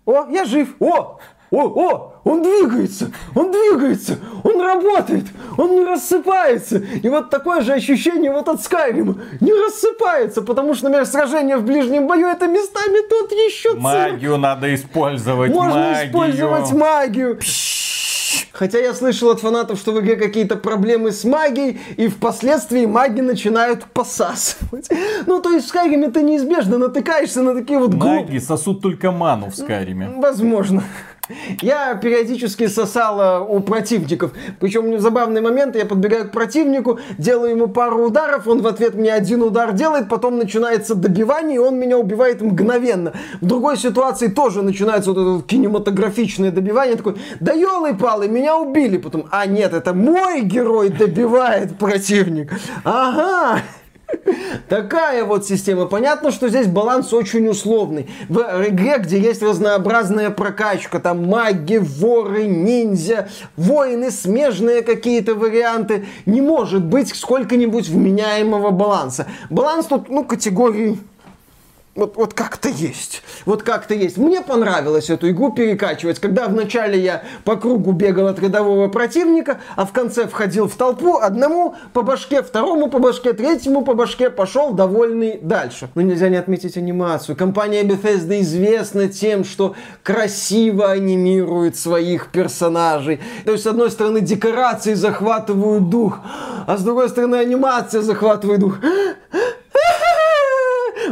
о, 0.05 0.27
я 0.29 0.45
жив, 0.45 0.75
о, 0.79 1.19
о, 1.49 1.61
о, 1.61 2.13
он 2.23 2.43
двигается, 2.43 3.11
он 3.33 3.51
двигается, 3.51 4.17
он 4.43 4.59
работает, 4.59 5.25
он 5.57 5.71
не 5.71 5.85
рассыпается. 5.85 6.77
И 6.77 7.07
вот 7.07 7.29
такое 7.29 7.61
же 7.61 7.73
ощущение 7.73 8.31
вот 8.31 8.49
от 8.49 8.61
Скайрима. 8.61 9.15
Не 9.39 9.53
рассыпается, 9.53 10.41
потому 10.41 10.73
что, 10.73 10.85
например, 10.85 11.05
сражение 11.05 11.57
в 11.57 11.63
ближнем 11.63 12.05
бою 12.07 12.27
это 12.27 12.47
местами 12.47 13.07
тут 13.09 13.31
еще 13.31 13.69
цирк. 13.69 13.81
Магию 13.81 14.37
надо 14.37 14.73
использовать, 14.75 15.51
Можно 15.53 15.91
магию. 15.91 16.07
использовать 16.07 16.71
магию. 16.73 17.39
Хотя 18.51 18.79
я 18.79 18.93
слышал 18.93 19.29
от 19.29 19.39
фанатов, 19.39 19.79
что 19.79 19.91
в 19.91 19.99
игре 20.01 20.15
какие-то 20.15 20.55
проблемы 20.55 21.11
с 21.11 21.23
магией, 21.23 21.79
и 21.95 22.07
впоследствии 22.07 22.85
маги 22.85 23.21
начинают 23.21 23.85
посасывать. 23.85 24.89
Ну, 25.27 25.39
то 25.41 25.51
есть 25.51 25.67
в 25.67 25.69
Скайриме 25.69 26.09
ты 26.09 26.23
неизбежно 26.23 26.77
натыкаешься 26.77 27.43
на 27.43 27.53
такие 27.53 27.79
вот 27.79 27.91
глупые... 27.91 28.21
Маги 28.21 28.39
сосут 28.39 28.81
только 28.81 29.11
ману 29.11 29.51
в 29.51 29.55
Скайриме. 29.55 30.11
Возможно. 30.17 30.83
Я 31.61 31.95
периодически 31.95 32.67
сосал 32.67 33.45
у 33.49 33.59
противников. 33.59 34.31
Причем 34.59 34.99
забавный 34.99 35.41
момент, 35.41 35.75
я 35.75 35.85
подбегаю 35.85 36.29
к 36.29 36.31
противнику, 36.31 36.99
делаю 37.17 37.51
ему 37.51 37.67
пару 37.67 38.05
ударов, 38.05 38.47
он 38.47 38.61
в 38.61 38.67
ответ 38.67 38.95
мне 38.95 39.13
один 39.13 39.43
удар 39.43 39.73
делает, 39.73 40.09
потом 40.09 40.37
начинается 40.37 40.95
добивание, 40.95 41.55
и 41.55 41.59
он 41.59 41.77
меня 41.77 41.97
убивает 41.97 42.41
мгновенно. 42.41 43.13
В 43.41 43.45
другой 43.45 43.77
ситуации 43.77 44.27
тоже 44.27 44.61
начинается 44.61 45.11
вот 45.11 45.17
это 45.17 45.47
кинематографичное 45.47 46.51
добивание. 46.51 46.91
Я 46.91 46.97
такой, 46.97 47.15
да 47.39 47.53
елы-палы, 47.53 48.27
меня 48.27 48.57
убили. 48.57 48.97
Потом, 48.97 49.25
а 49.31 49.45
нет, 49.45 49.73
это 49.73 49.93
мой 49.93 50.41
герой 50.41 50.89
добивает 50.89 51.77
противник. 51.77 52.51
Ага. 52.83 53.61
Такая 54.69 55.23
вот 55.23 55.45
система. 55.45 55.85
Понятно, 55.85 56.31
что 56.31 56.49
здесь 56.49 56.67
баланс 56.67 57.13
очень 57.13 57.47
условный. 57.47 58.09
В 58.29 58.39
игре, 58.67 58.97
где 58.99 59.19
есть 59.19 59.41
разнообразная 59.41 60.29
прокачка, 60.29 60.99
там 60.99 61.25
маги, 61.25 61.77
воры, 61.77 62.45
ниндзя, 62.47 63.29
воины, 63.55 64.11
смежные 64.11 64.81
какие-то 64.81 65.35
варианты, 65.35 66.05
не 66.25 66.41
может 66.41 66.83
быть 66.83 67.15
сколько-нибудь 67.15 67.89
вменяемого 67.89 68.71
баланса. 68.71 69.27
Баланс 69.49 69.87
тут, 69.87 70.09
ну, 70.09 70.23
категории 70.23 70.97
вот, 71.97 72.15
вот 72.15 72.33
как-то 72.33 72.69
есть. 72.69 73.23
Вот 73.45 73.63
как-то 73.63 73.93
есть. 73.93 74.17
Мне 74.17 74.41
понравилось 74.41 75.09
эту 75.09 75.29
игру 75.31 75.51
перекачивать, 75.51 76.19
когда 76.19 76.47
вначале 76.47 76.99
я 76.99 77.23
по 77.43 77.55
кругу 77.55 77.91
бегал 77.91 78.27
от 78.27 78.39
рядового 78.39 78.87
противника, 78.87 79.59
а 79.75 79.85
в 79.85 79.91
конце 79.91 80.27
входил 80.27 80.67
в 80.67 80.75
толпу, 80.75 81.17
одному 81.17 81.75
по 81.93 82.03
башке, 82.03 82.43
второму 82.43 82.89
по 82.89 82.99
башке, 82.99 83.33
третьему 83.33 83.83
по 83.83 83.95
башке, 83.95 84.29
пошел 84.29 84.73
довольный 84.73 85.39
дальше. 85.41 85.89
Но 85.95 86.03
нельзя 86.03 86.29
не 86.29 86.37
отметить 86.37 86.77
анимацию. 86.77 87.35
Компания 87.35 87.83
Bethesda 87.83 88.39
известна 88.41 89.07
тем, 89.07 89.43
что 89.43 89.75
красиво 90.03 90.91
анимирует 90.91 91.77
своих 91.77 92.27
персонажей. 92.27 93.19
То 93.43 93.53
есть, 93.53 93.63
с 93.63 93.67
одной 93.67 93.89
стороны, 93.89 94.21
декорации 94.21 94.93
захватывают 94.93 95.89
дух, 95.89 96.19
а 96.67 96.77
с 96.77 96.83
другой 96.83 97.09
стороны, 97.09 97.37
анимация 97.37 98.01
захватывает 98.01 98.59
дух. 98.59 98.77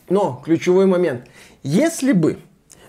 Но 0.08 0.40
ключевой 0.44 0.86
момент. 0.86 1.22
Если 1.64 2.12
бы 2.12 2.38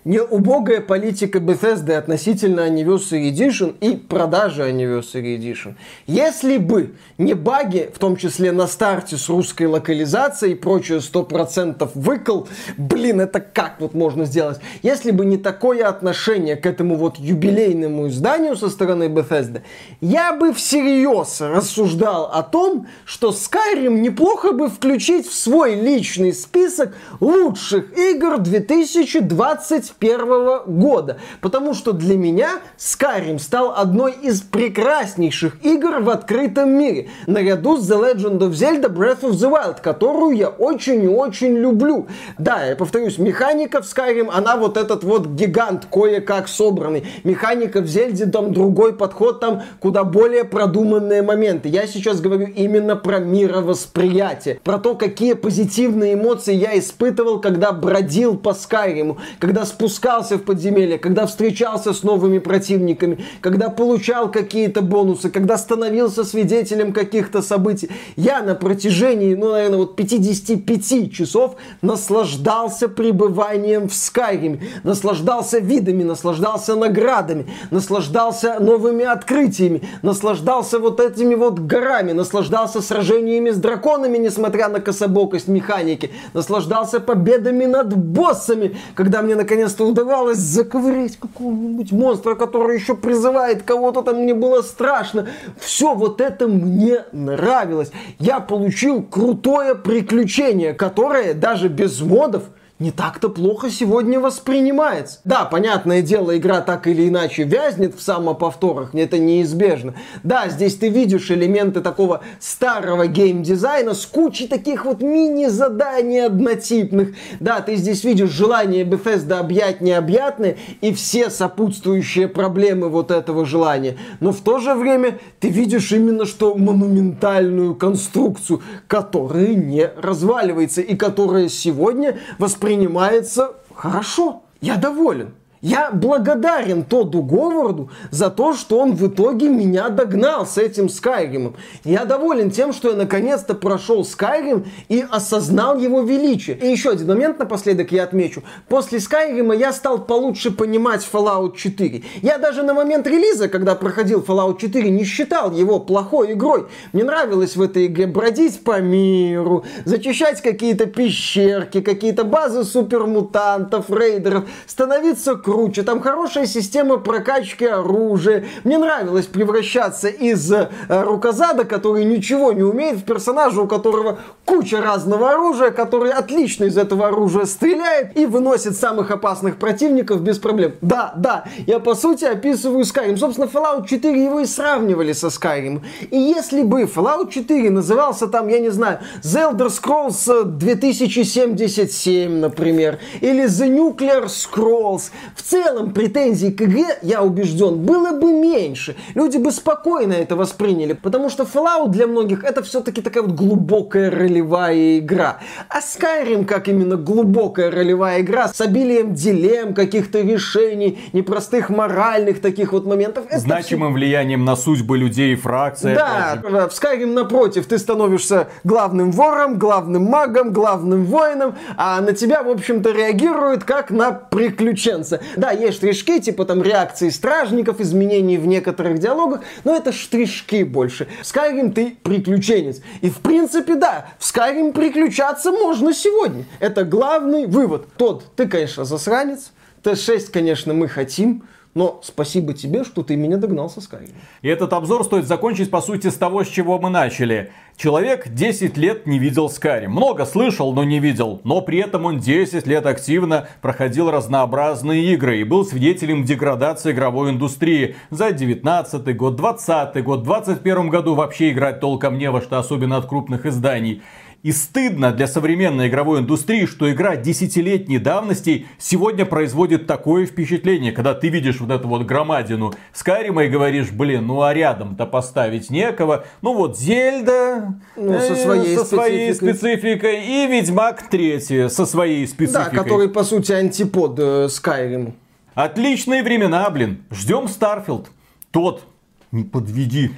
не 0.08 0.22
убогая 0.22 0.80
политика 0.80 1.40
Bethesda 1.40 1.98
относительно 1.98 2.62
Anniversary 2.62 3.30
Edition 3.30 3.76
и 3.82 3.98
продажи 3.98 4.62
Anniversary 4.62 5.38
Edition. 5.38 5.76
Если 6.08 6.58
бы 6.58 6.94
не 7.18 7.34
баги, 7.34 7.90
в 7.94 8.00
том 8.00 8.16
числе 8.16 8.54
на 8.54 8.68
старте 8.68 9.18
с 9.18 9.28
русской 9.28 9.68
локализацией 9.68 10.54
и 10.54 10.56
прочее 10.56 11.00
100% 11.00 11.92
выкол, 11.94 12.48
блин, 12.78 13.20
это 13.20 13.42
как 13.42 13.82
вот 13.82 13.94
можно 13.94 14.24
сделать? 14.24 14.62
Если 14.82 15.12
бы 15.12 15.26
не 15.26 15.36
такое 15.38 15.86
отношение 15.86 16.56
к 16.56 16.66
этому 16.66 16.96
вот 16.96 17.20
юбилейному 17.20 18.08
изданию 18.08 18.56
со 18.56 18.70
стороны 18.70 19.10
Bethesda, 19.10 19.62
я 20.00 20.32
бы 20.32 20.54
всерьез 20.54 21.42
рассуждал 21.42 22.32
о 22.32 22.44
том, 22.44 22.88
что 23.04 23.32
Skyrim 23.32 24.00
неплохо 24.00 24.54
бы 24.54 24.70
включить 24.70 25.28
в 25.28 25.34
свой 25.34 25.76
личный 25.76 26.32
список 26.32 26.96
лучших 27.20 27.98
игр 27.98 28.38
2020 28.38 29.97
2021 30.00 30.80
года. 30.80 31.18
Потому 31.42 31.74
что 31.74 31.92
для 31.92 32.18
меня 32.18 32.60
Skyrim 32.78 33.40
стал 33.40 33.74
одной 33.76 34.14
из 34.14 34.42
прекраснейших 34.42 35.64
игр 35.64 36.00
в 36.00 36.10
открытом 36.10 36.70
мире. 36.72 37.10
Наряду 37.26 37.78
с 37.78 37.90
The 37.90 38.14
Legend 38.14 38.40
of 38.40 38.52
Zelda 38.52 38.90
Breath 38.94 39.22
of 39.22 39.32
the 39.32 39.52
Wild, 39.52 39.82
которую 39.82 40.36
я 40.36 40.50
очень 40.50 41.04
и 41.04 41.08
очень 41.08 41.58
люблю. 41.58 42.08
Да, 42.38 42.64
я 42.66 42.76
повторюсь, 42.76 43.18
механика 43.18 43.82
в 43.82 43.86
Skyrim, 43.86 44.30
она 44.32 44.58
вот 44.58 44.78
этот 44.78 45.04
вот 45.04 45.28
гигант 45.28 45.88
кое-как 45.92 46.48
собранный. 46.48 47.06
Механика 47.24 47.82
в 47.82 47.88
Зельде, 47.88 48.26
там 48.26 48.54
другой 48.54 48.94
подход, 48.94 49.40
там 49.40 49.64
куда 49.80 50.04
более 50.04 50.44
продуманные 50.44 51.22
моменты. 51.22 51.70
Я 51.70 51.88
сейчас 51.88 52.22
говорю 52.22 52.48
именно 52.48 52.96
про 52.96 53.20
мировосприятие, 53.20 54.60
про 54.64 54.78
то, 54.78 54.96
какие 54.96 55.34
позитивные 55.34 56.14
эмоции 56.14 56.54
я 56.54 56.78
испытывал, 56.78 57.40
когда 57.40 57.72
бродил 57.72 58.38
по 58.38 58.54
Скайриму, 58.54 59.18
когда 59.40 59.66
с 59.66 59.72
спускался 59.78 60.38
в 60.38 60.42
подземелье, 60.42 60.98
когда 60.98 61.28
встречался 61.28 61.94
с 61.94 62.02
новыми 62.02 62.40
противниками, 62.40 63.24
когда 63.42 63.70
получал 63.70 64.32
какие-то 64.32 64.82
бонусы, 64.82 65.30
когда 65.30 65.56
становился 65.56 66.24
свидетелем 66.24 66.94
каких-то 66.94 67.44
событий. 67.44 67.92
Я 68.16 68.42
на 68.42 68.56
протяжении, 68.56 69.36
ну, 69.36 69.52
наверное, 69.52 69.78
вот 69.78 69.96
55 69.96 71.14
часов 71.14 71.58
наслаждался 71.84 72.90
пребыванием 72.90 73.88
в 73.88 73.94
Скайриме, 73.94 74.62
наслаждался 74.84 75.60
видами, 75.60 76.04
наслаждался 76.04 76.76
наградами, 76.76 77.46
наслаждался 77.70 78.60
новыми 78.60 79.06
открытиями, 79.06 79.84
наслаждался 80.02 80.80
вот 80.80 81.00
этими 81.00 81.36
вот 81.36 81.60
горами, 81.60 82.14
наслаждался 82.14 82.82
сражениями 82.82 83.52
с 83.52 83.58
драконами, 83.58 84.18
несмотря 84.18 84.70
на 84.70 84.80
кособокость 84.80 85.48
механики, 85.48 86.10
наслаждался 86.34 87.00
победами 87.00 87.66
над 87.66 87.96
боссами, 87.96 88.76
когда 88.96 89.22
мне 89.22 89.36
наконец-то 89.68 89.86
удавалось 89.86 90.38
заковырять 90.38 91.18
какого-нибудь 91.18 91.92
монстра, 91.92 92.36
который 92.36 92.78
еще 92.78 92.96
призывает 92.96 93.64
кого-то 93.64 94.02
там, 94.02 94.18
мне 94.24 94.34
было 94.34 94.62
страшно. 94.62 95.28
Все 95.60 95.94
вот 95.94 96.22
это 96.22 96.48
мне 96.48 97.06
нравилось. 97.12 97.92
Я 98.20 98.40
получил 98.40 99.04
крутое 99.04 99.76
приключение, 99.76 100.74
которое 100.74 101.34
даже 101.34 101.68
без 101.68 102.00
модов 102.02 102.44
не 102.80 102.92
так-то 102.92 103.30
плохо 103.30 103.72
сегодня 103.72 104.20
воспринимается. 104.20 105.20
Да, 105.24 105.46
понятное 105.46 106.04
дело, 106.04 106.38
игра 106.38 106.62
так 106.62 106.86
или 106.86 107.08
иначе 107.08 107.44
вязнет 107.44 107.96
в 107.96 108.02
самоповторах, 108.02 108.94
это 108.94 109.18
неизбежно. 109.18 109.96
Да, 110.22 110.48
здесь 110.50 110.76
ты 110.76 110.90
видишь 110.90 111.32
элементы 111.32 111.82
такого 111.82 112.22
старого 112.40 113.08
геймдизайна 113.08 113.96
с 113.96 114.06
кучей 114.06 114.48
таких 114.48 114.86
вот 114.86 115.02
мини-заданий 115.02 116.20
однотипных. 116.20 117.16
Да, 117.40 117.62
ты 117.62 117.78
здесь 117.78 118.04
видишь 118.04 118.30
желание 118.30 118.84
Bethesda 118.84 119.40
объять 119.40 119.82
необъятное 119.82 120.58
и 120.82 120.94
все 120.94 121.32
сопутствующие 121.32 122.28
проблемы 122.28 122.90
вот 122.90 123.10
этого 123.10 123.46
желания. 123.46 123.98
Но 124.20 124.32
в 124.32 124.42
то 124.42 124.60
же 124.60 124.76
время 124.76 125.18
ты 125.40 125.50
видишь 125.50 125.92
именно 125.92 126.26
что 126.26 126.54
монументальную 126.54 127.74
конструкцию, 127.74 128.62
которая 128.88 129.56
не 129.56 129.90
разваливается 129.98 130.82
и 130.82 130.96
которая 130.96 131.50
сегодня 131.50 132.20
воспринимается 132.38 132.67
воспринимается 132.68 133.54
хорошо. 133.74 134.44
Я 134.60 134.76
доволен. 134.76 135.34
Я 135.62 135.90
благодарен 135.92 136.84
Тоду 136.84 137.24
Говарду 137.24 137.90
за 138.12 138.30
то, 138.30 138.54
что 138.54 138.80
он 138.80 138.94
в 138.94 139.08
итоге 139.08 139.50
меня 139.50 139.90
догнал 139.90 140.46
с 140.46 140.58
этим 140.58 140.88
Скайримом. 140.88 141.56
Я 141.84 142.06
доволен 142.06 142.52
тем, 142.52 142.74
что 142.74 142.92
я 142.92 142.96
наконец-то 142.96 143.56
прошел 143.56 144.06
Скайрим 144.06 144.66
и 144.88 145.04
осознал 145.10 145.80
его 145.80 146.02
величие. 146.02 146.58
И 146.58 146.68
еще 146.68 146.92
один 146.92 147.08
момент 147.08 147.40
напоследок 147.40 147.92
я 147.92 148.04
отмечу. 148.04 148.44
После 148.68 149.00
Скайрима 149.00 149.56
я 149.56 149.74
стал 149.74 149.98
получше 149.98 150.52
понимать 150.52 151.08
Fallout 151.12 151.56
4. 151.56 152.04
Я 152.22 152.38
даже 152.38 152.62
на 152.62 152.76
момент 152.76 153.08
релиза, 153.08 153.50
когда 153.50 153.74
проходил 153.74 154.22
Fallout 154.22 154.60
4, 154.60 154.90
не 154.92 155.06
считал 155.06 155.52
его 155.52 155.80
плохой 155.80 156.34
игрой. 156.34 156.68
Мне 156.94 157.04
нравилось 157.04 157.56
в 157.56 157.62
этой 157.64 157.88
игре 157.88 158.06
бродить 158.06 158.64
по 158.64 158.80
миру, 158.80 159.66
зачищать 159.86 160.42
какие-то 160.42 160.86
пещерки, 160.86 161.82
какие-то 161.82 162.24
базы 162.24 162.64
супермутантов, 162.64 163.90
рейдеров, 163.90 164.48
становиться 164.68 165.36
круче, 165.48 165.84
там 165.84 166.02
хорошая 166.02 166.46
система 166.46 166.98
прокачки 166.98 167.66
оружия. 167.66 168.44
Мне 168.66 168.78
нравилось 168.78 169.28
превращаться 169.28 170.10
из 170.10 170.52
э, 170.52 170.68
рукозада, 170.90 171.64
который 171.64 172.04
ничего 172.04 172.52
не 172.52 172.64
умеет, 172.64 172.98
в 172.98 173.06
персонажа, 173.06 173.62
у 173.62 173.68
которого 173.68 174.20
куча 174.44 174.82
разного 174.82 175.32
оружия, 175.32 175.72
который 175.72 176.12
отлично 176.12 176.66
из 176.66 176.78
этого 176.78 177.08
оружия 177.08 177.46
стреляет 177.46 178.18
и 178.18 178.26
выносит 178.26 178.76
самых 178.76 179.10
опасных 179.10 179.56
противников 179.56 180.20
без 180.20 180.38
проблем. 180.38 180.74
Да, 180.82 181.14
да, 181.16 181.46
я 181.66 181.80
по 181.80 181.96
сути 181.96 182.26
описываю 182.26 182.84
Skyrim. 182.84 183.16
Собственно, 183.16 183.48
Fallout 183.48 183.88
4 183.88 184.22
его 184.22 184.42
и 184.42 184.46
сравнивали 184.46 185.14
со 185.14 185.28
Skyrim. 185.28 185.82
И 186.12 186.18
если 186.18 186.62
бы 186.64 186.82
Fallout 186.84 187.32
4 187.32 187.70
назывался 187.70 188.28
там, 188.28 188.50
я 188.50 188.60
не 188.60 188.70
знаю, 188.70 189.00
The 189.24 189.54
Elder 189.54 189.70
Scrolls 189.70 190.44
2077, 190.44 192.38
например, 192.38 193.00
или 193.22 193.46
The 193.46 193.70
Nuclear 193.70 194.26
Scrolls, 194.26 195.12
в 195.38 195.44
целом 195.44 195.94
претензий 195.94 196.52
к 196.52 196.64
игре, 196.64 196.98
я 197.04 197.22
убежден, 197.22 197.86
было 197.86 198.12
бы 198.12 198.32
меньше. 198.32 198.96
Люди 199.14 199.38
бы 199.38 199.52
спокойно 199.52 200.14
это 200.14 200.36
восприняли, 200.36 200.94
потому 200.94 201.30
что 201.30 201.44
Fallout 201.44 201.90
для 201.90 202.08
многих 202.08 202.44
это 202.44 202.64
все-таки 202.64 203.02
такая 203.02 203.22
вот 203.24 203.34
глубокая 203.34 204.10
ролевая 204.10 204.98
игра. 204.98 205.38
А 205.70 205.80
Skyrim 205.80 206.46
как 206.46 206.68
именно 206.68 206.96
глубокая 206.96 207.70
ролевая 207.70 208.22
игра 208.22 208.48
с 208.48 208.60
обилием 208.60 209.14
дилемм, 209.14 209.76
каких-то 209.76 210.22
решений, 210.22 211.00
непростых 211.14 211.70
моральных 211.70 212.42
таких 212.42 212.74
вот 212.74 212.88
моментов. 212.88 213.26
Значимым 213.32 213.92
все... 213.92 214.00
влиянием 214.00 214.44
на 214.44 214.56
судьбы 214.56 214.98
людей 214.98 215.34
и 215.34 215.36
фракции. 215.36 215.94
Да, 215.94 216.40
в 216.42 216.72
Skyrim 216.72 217.14
напротив, 217.14 217.68
ты 217.68 217.78
становишься 217.78 218.48
главным 218.64 219.12
вором, 219.12 219.60
главным 219.60 220.04
магом, 220.06 220.52
главным 220.52 221.06
воином, 221.06 221.56
а 221.78 222.02
на 222.02 222.14
тебя, 222.14 222.42
в 222.42 222.50
общем-то, 222.50 222.92
реагируют 222.92 223.64
как 223.66 223.92
на 223.92 224.12
приключенца. 224.12 225.22
Да, 225.36 225.52
есть 225.52 225.78
штришки, 225.78 226.20
типа 226.20 226.46
там 226.46 226.64
реакции 226.64 227.10
стражников, 227.10 227.80
изменений 227.80 228.38
в 228.38 228.48
некоторых 228.48 229.00
диалогах, 229.00 229.42
но 229.64 229.76
это 229.76 229.92
штришки 229.92 230.64
больше. 230.64 231.08
В 231.22 231.26
Skyrim 231.26 231.72
ты 231.72 231.98
приключенец. 232.02 232.82
И 233.02 233.10
в 233.10 233.20
принципе, 233.20 233.76
да, 233.76 234.08
в 234.20 234.24
Skyrim 234.24 234.74
приключаться 234.74 235.52
можно 235.52 235.94
сегодня. 235.94 236.46
Это 236.60 236.84
главный 236.84 237.46
вывод. 237.46 237.88
Тот, 237.98 238.36
ты, 238.36 238.48
конечно, 238.48 238.86
засранец. 238.86 239.52
Т6, 239.84 240.32
конечно, 240.32 240.74
мы 240.74 240.88
хотим. 240.88 241.44
Но 241.78 242.02
спасибо 242.04 242.56
тебе, 242.56 242.84
что 242.84 243.04
ты 243.04 243.16
меня 243.16 243.38
догнал 243.38 243.70
со 243.70 243.82
Skyrim. 243.82 244.16
И 244.42 244.48
этот 244.48 244.74
обзор 244.74 245.04
стоит 245.04 245.28
закончить, 245.28 245.70
по 245.70 245.80
сути, 245.80 246.08
с 246.08 246.16
того, 246.16 246.44
с 246.44 246.48
чего 246.48 246.80
мы 246.80 246.90
начали. 246.90 247.52
Человек 247.78 248.30
10 248.30 248.76
лет 248.76 249.06
не 249.06 249.20
видел 249.20 249.52
Skyrim. 249.56 249.90
Много 249.90 250.26
слышал, 250.26 250.74
но 250.74 250.84
не 250.84 250.98
видел. 250.98 251.42
Но 251.44 251.62
при 251.62 251.78
этом 251.78 252.06
он 252.06 252.18
10 252.18 252.66
лет 252.66 252.88
активно 252.88 253.50
проходил 253.62 254.10
разнообразные 254.10 255.14
игры 255.14 255.42
и 255.42 255.44
был 255.44 255.64
свидетелем 255.64 256.24
деградации 256.24 256.92
игровой 256.92 257.30
индустрии. 257.30 257.96
За 258.10 258.32
19 258.32 259.16
год, 259.16 259.36
20 259.36 260.04
год, 260.04 260.24
21 260.24 260.90
году 260.90 261.14
вообще 261.14 261.52
играть 261.52 261.80
толком 261.80 262.18
не 262.18 262.32
во 262.32 262.42
что, 262.42 262.58
особенно 262.58 262.98
от 262.98 263.06
крупных 263.06 263.46
изданий. 263.46 264.02
И 264.44 264.52
стыдно 264.52 265.12
для 265.12 265.28
современной 265.28 265.88
игровой 265.88 266.20
индустрии, 266.20 266.66
что 266.66 266.92
игра 266.92 267.16
десятилетней 267.16 267.98
давности 267.98 268.68
сегодня 268.78 269.26
производит 269.26 269.88
такое 269.88 270.26
впечатление, 270.26 270.92
когда 270.92 271.14
ты 271.14 271.30
видишь 271.30 271.60
вот 271.60 271.72
эту 271.72 271.88
вот 271.88 272.04
громадину 272.04 272.74
Скайрима 272.94 273.46
и 273.46 273.50
говоришь, 273.50 273.92
блин, 273.92 274.28
ну 274.28 274.44
а 274.44 274.54
рядом-то 274.54 275.06
поставить 275.06 275.70
некого. 275.70 276.26
Ну 276.42 276.54
вот 276.54 276.78
Зельда 276.78 277.76
ну, 277.96 278.20
со, 278.20 278.36
своей, 278.36 278.76
э, 278.76 278.78
со 278.78 278.86
своей 278.86 279.34
спецификой 279.34 280.26
и 280.26 280.48
Ведьмак 280.48 281.10
3 281.10 281.70
со 281.70 281.86
своей 281.86 282.28
спецификой. 282.28 282.72
Да, 282.72 282.84
который 282.84 283.10
по 283.10 283.24
сути 283.24 283.52
антипод 283.52 284.20
э, 284.20 284.48
Скайриму. 284.50 285.16
Отличные 285.56 286.22
времена, 286.22 286.70
блин. 286.70 287.04
Ждем 287.10 287.48
Starfield. 287.48 288.12
Тот, 288.52 288.84
не 289.32 289.44
подведи. 289.44 290.12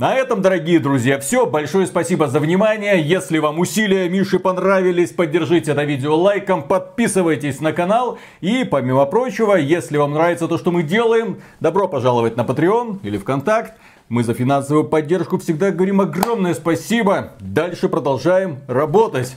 На 0.00 0.14
этом, 0.14 0.40
дорогие 0.40 0.78
друзья, 0.80 1.18
все. 1.18 1.44
Большое 1.44 1.86
спасибо 1.86 2.26
за 2.26 2.40
внимание. 2.40 3.02
Если 3.02 3.36
вам 3.36 3.58
усилия 3.58 4.08
Миши 4.08 4.38
понравились, 4.38 5.10
поддержите 5.10 5.72
это 5.72 5.84
видео 5.84 6.16
лайком, 6.16 6.62
подписывайтесь 6.62 7.60
на 7.60 7.74
канал. 7.74 8.18
И, 8.40 8.64
помимо 8.64 9.04
прочего, 9.04 9.56
если 9.56 9.98
вам 9.98 10.14
нравится 10.14 10.48
то, 10.48 10.56
что 10.56 10.70
мы 10.70 10.84
делаем, 10.84 11.42
добро 11.60 11.86
пожаловать 11.86 12.34
на 12.38 12.44
Patreon 12.44 13.00
или 13.02 13.18
ВКонтакт. 13.18 13.74
Мы 14.08 14.24
за 14.24 14.32
финансовую 14.32 14.84
поддержку 14.84 15.36
всегда 15.36 15.70
говорим 15.70 16.00
огромное 16.00 16.54
спасибо. 16.54 17.32
Дальше 17.38 17.90
продолжаем 17.90 18.60
работать. 18.68 19.36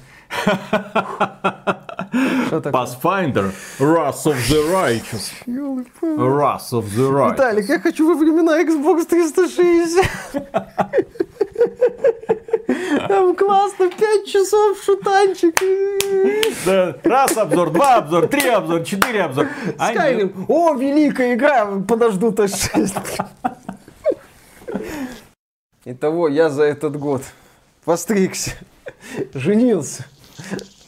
Pathfinder, 2.72 3.52
Wrath 3.80 4.26
of 4.28 4.38
the 4.50 4.62
Righteous. 4.72 5.32
Wrath 5.48 6.74
of 6.74 6.86
the 6.96 7.10
Righteous. 7.10 7.34
Виталик, 7.34 7.70
я 7.70 7.80
хочу 7.80 8.08
во 8.08 8.16
времена 8.16 8.62
Xbox 8.62 9.06
360. 9.06 10.06
Там 13.08 13.36
классно, 13.36 13.90
5 13.90 14.26
часов 14.28 14.82
шутанчик. 14.84 15.60
Да, 16.66 16.96
раз 17.04 17.38
обзор, 17.38 17.72
два 17.72 17.96
обзор, 17.98 18.28
три 18.28 18.48
обзор, 18.48 18.84
четыре 18.84 19.24
обзор. 19.24 19.48
Skyrim. 19.78 20.46
О, 20.48 20.74
великая 20.76 21.34
игра, 21.36 21.66
подожду 21.88 22.32
Т6. 22.32 23.26
Итого, 25.86 26.28
я 26.30 26.50
за 26.50 26.64
этот 26.64 26.98
год 26.98 27.24
постригся, 27.84 28.52
женился, 29.34 30.06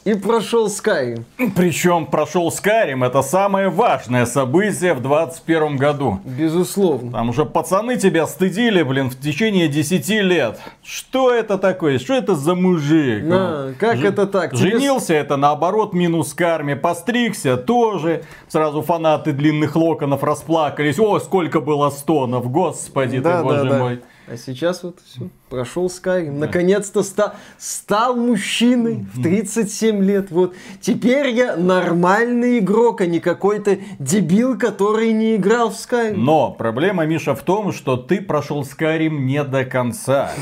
и 0.06 0.14
прошел 0.14 0.68
Skyrim. 0.68 1.24
Причем 1.56 2.06
прошел 2.06 2.48
Skyrim, 2.50 3.04
это 3.04 3.22
самое 3.22 3.68
важное 3.68 4.24
событие 4.24 4.94
в 4.94 5.02
21 5.02 5.76
году. 5.76 6.20
Безусловно. 6.24 7.10
Там 7.10 7.30
уже 7.30 7.44
пацаны 7.44 7.96
тебя 7.96 8.28
стыдили, 8.28 8.84
блин, 8.84 9.10
в 9.10 9.18
течение 9.18 9.66
10 9.66 10.08
лет. 10.22 10.60
Что 10.84 11.32
это 11.34 11.58
такое? 11.58 11.98
Что 11.98 12.14
это 12.14 12.36
за 12.36 12.54
мужик? 12.54 13.24
На, 13.24 13.74
как 13.80 13.96
Ж- 13.96 14.04
это 14.04 14.28
так? 14.28 14.52
Тебе 14.52 14.70
Женился 14.78 15.12
это 15.14 15.36
наоборот 15.36 15.92
минус 15.92 16.34
карме. 16.34 16.76
Постригся 16.76 17.56
тоже. 17.56 18.22
Сразу 18.46 18.82
фанаты 18.82 19.32
длинных 19.32 19.74
локонов 19.74 20.22
расплакались. 20.22 21.00
О, 21.00 21.18
сколько 21.18 21.60
было 21.60 21.90
стонов. 21.90 22.48
Господи 22.48 23.18
Да, 23.18 23.38
ты, 23.38 23.42
боже 23.42 23.64
да, 23.64 23.70
да. 23.70 23.78
мой. 23.78 24.00
А 24.28 24.36
сейчас 24.36 24.82
вот 24.82 24.98
все, 25.04 25.28
прошел 25.48 25.86
Skyrim. 25.86 26.32
Наконец-то 26.32 27.04
ста- 27.04 27.36
стал 27.58 28.16
мужчиной 28.16 29.06
в 29.14 29.22
37 29.22 30.02
лет. 30.02 30.30
Вот 30.32 30.54
теперь 30.80 31.28
я 31.28 31.56
нормальный 31.56 32.58
игрок, 32.58 33.02
а 33.02 33.06
не 33.06 33.20
какой-то 33.20 33.78
дебил, 34.00 34.58
который 34.58 35.12
не 35.12 35.36
играл 35.36 35.70
в 35.70 35.74
Skyrim. 35.74 36.14
Но 36.16 36.50
проблема, 36.50 37.06
Миша, 37.06 37.36
в 37.36 37.42
том, 37.42 37.72
что 37.72 37.96
ты 37.96 38.20
прошел 38.20 38.62
Skyrim 38.62 39.10
не 39.18 39.44
до 39.44 39.64
конца. 39.64 40.32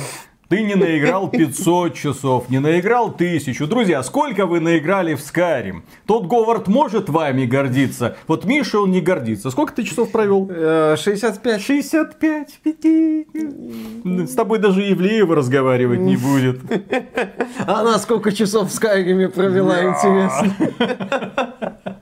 Ты 0.48 0.62
не 0.62 0.74
наиграл 0.74 1.28
500 1.28 1.94
часов, 1.94 2.50
не 2.50 2.58
наиграл 2.58 3.06
1000. 3.06 3.66
Друзья, 3.66 4.02
сколько 4.02 4.46
вы 4.46 4.60
наиграли 4.60 5.14
в 5.14 5.20
Skyrim? 5.20 5.82
Тот 6.06 6.26
Говард 6.26 6.68
может 6.68 7.08
вами 7.08 7.46
гордиться. 7.46 8.16
Вот 8.26 8.44
Миша, 8.44 8.80
он 8.80 8.90
не 8.90 9.00
гордится. 9.00 9.50
Сколько 9.50 9.74
ты 9.74 9.84
часов 9.84 10.10
провел? 10.10 10.46
Э, 10.50 10.96
65. 10.98 11.62
65, 11.62 12.60
пяти. 12.62 13.26
С 14.04 14.34
тобой 14.34 14.58
даже 14.58 14.82
Евлеева 14.82 15.34
разговаривать 15.34 16.00
не 16.00 16.16
будет. 16.16 16.60
Она 17.66 17.98
сколько 17.98 18.32
часов 18.32 18.68
в 18.70 18.74
Скайриме 18.74 19.28
провела, 19.28 19.82
интересно. 19.82 20.54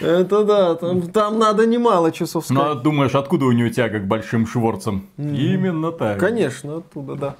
Это 0.00 0.44
да, 0.44 0.74
там, 0.74 1.02
там 1.02 1.38
надо 1.38 1.66
немало 1.66 2.12
часов 2.12 2.46
в 2.46 2.50
Ну, 2.50 2.62
а 2.62 2.74
думаешь, 2.74 3.14
откуда 3.14 3.46
у 3.46 3.52
него 3.52 3.68
тяга 3.68 3.98
к 3.98 4.06
большим 4.06 4.46
шворцам? 4.46 5.06
Именно 5.18 5.92
так. 5.92 6.18
Конечно, 6.18 6.78
оттуда, 6.78 7.14
да. 7.14 7.36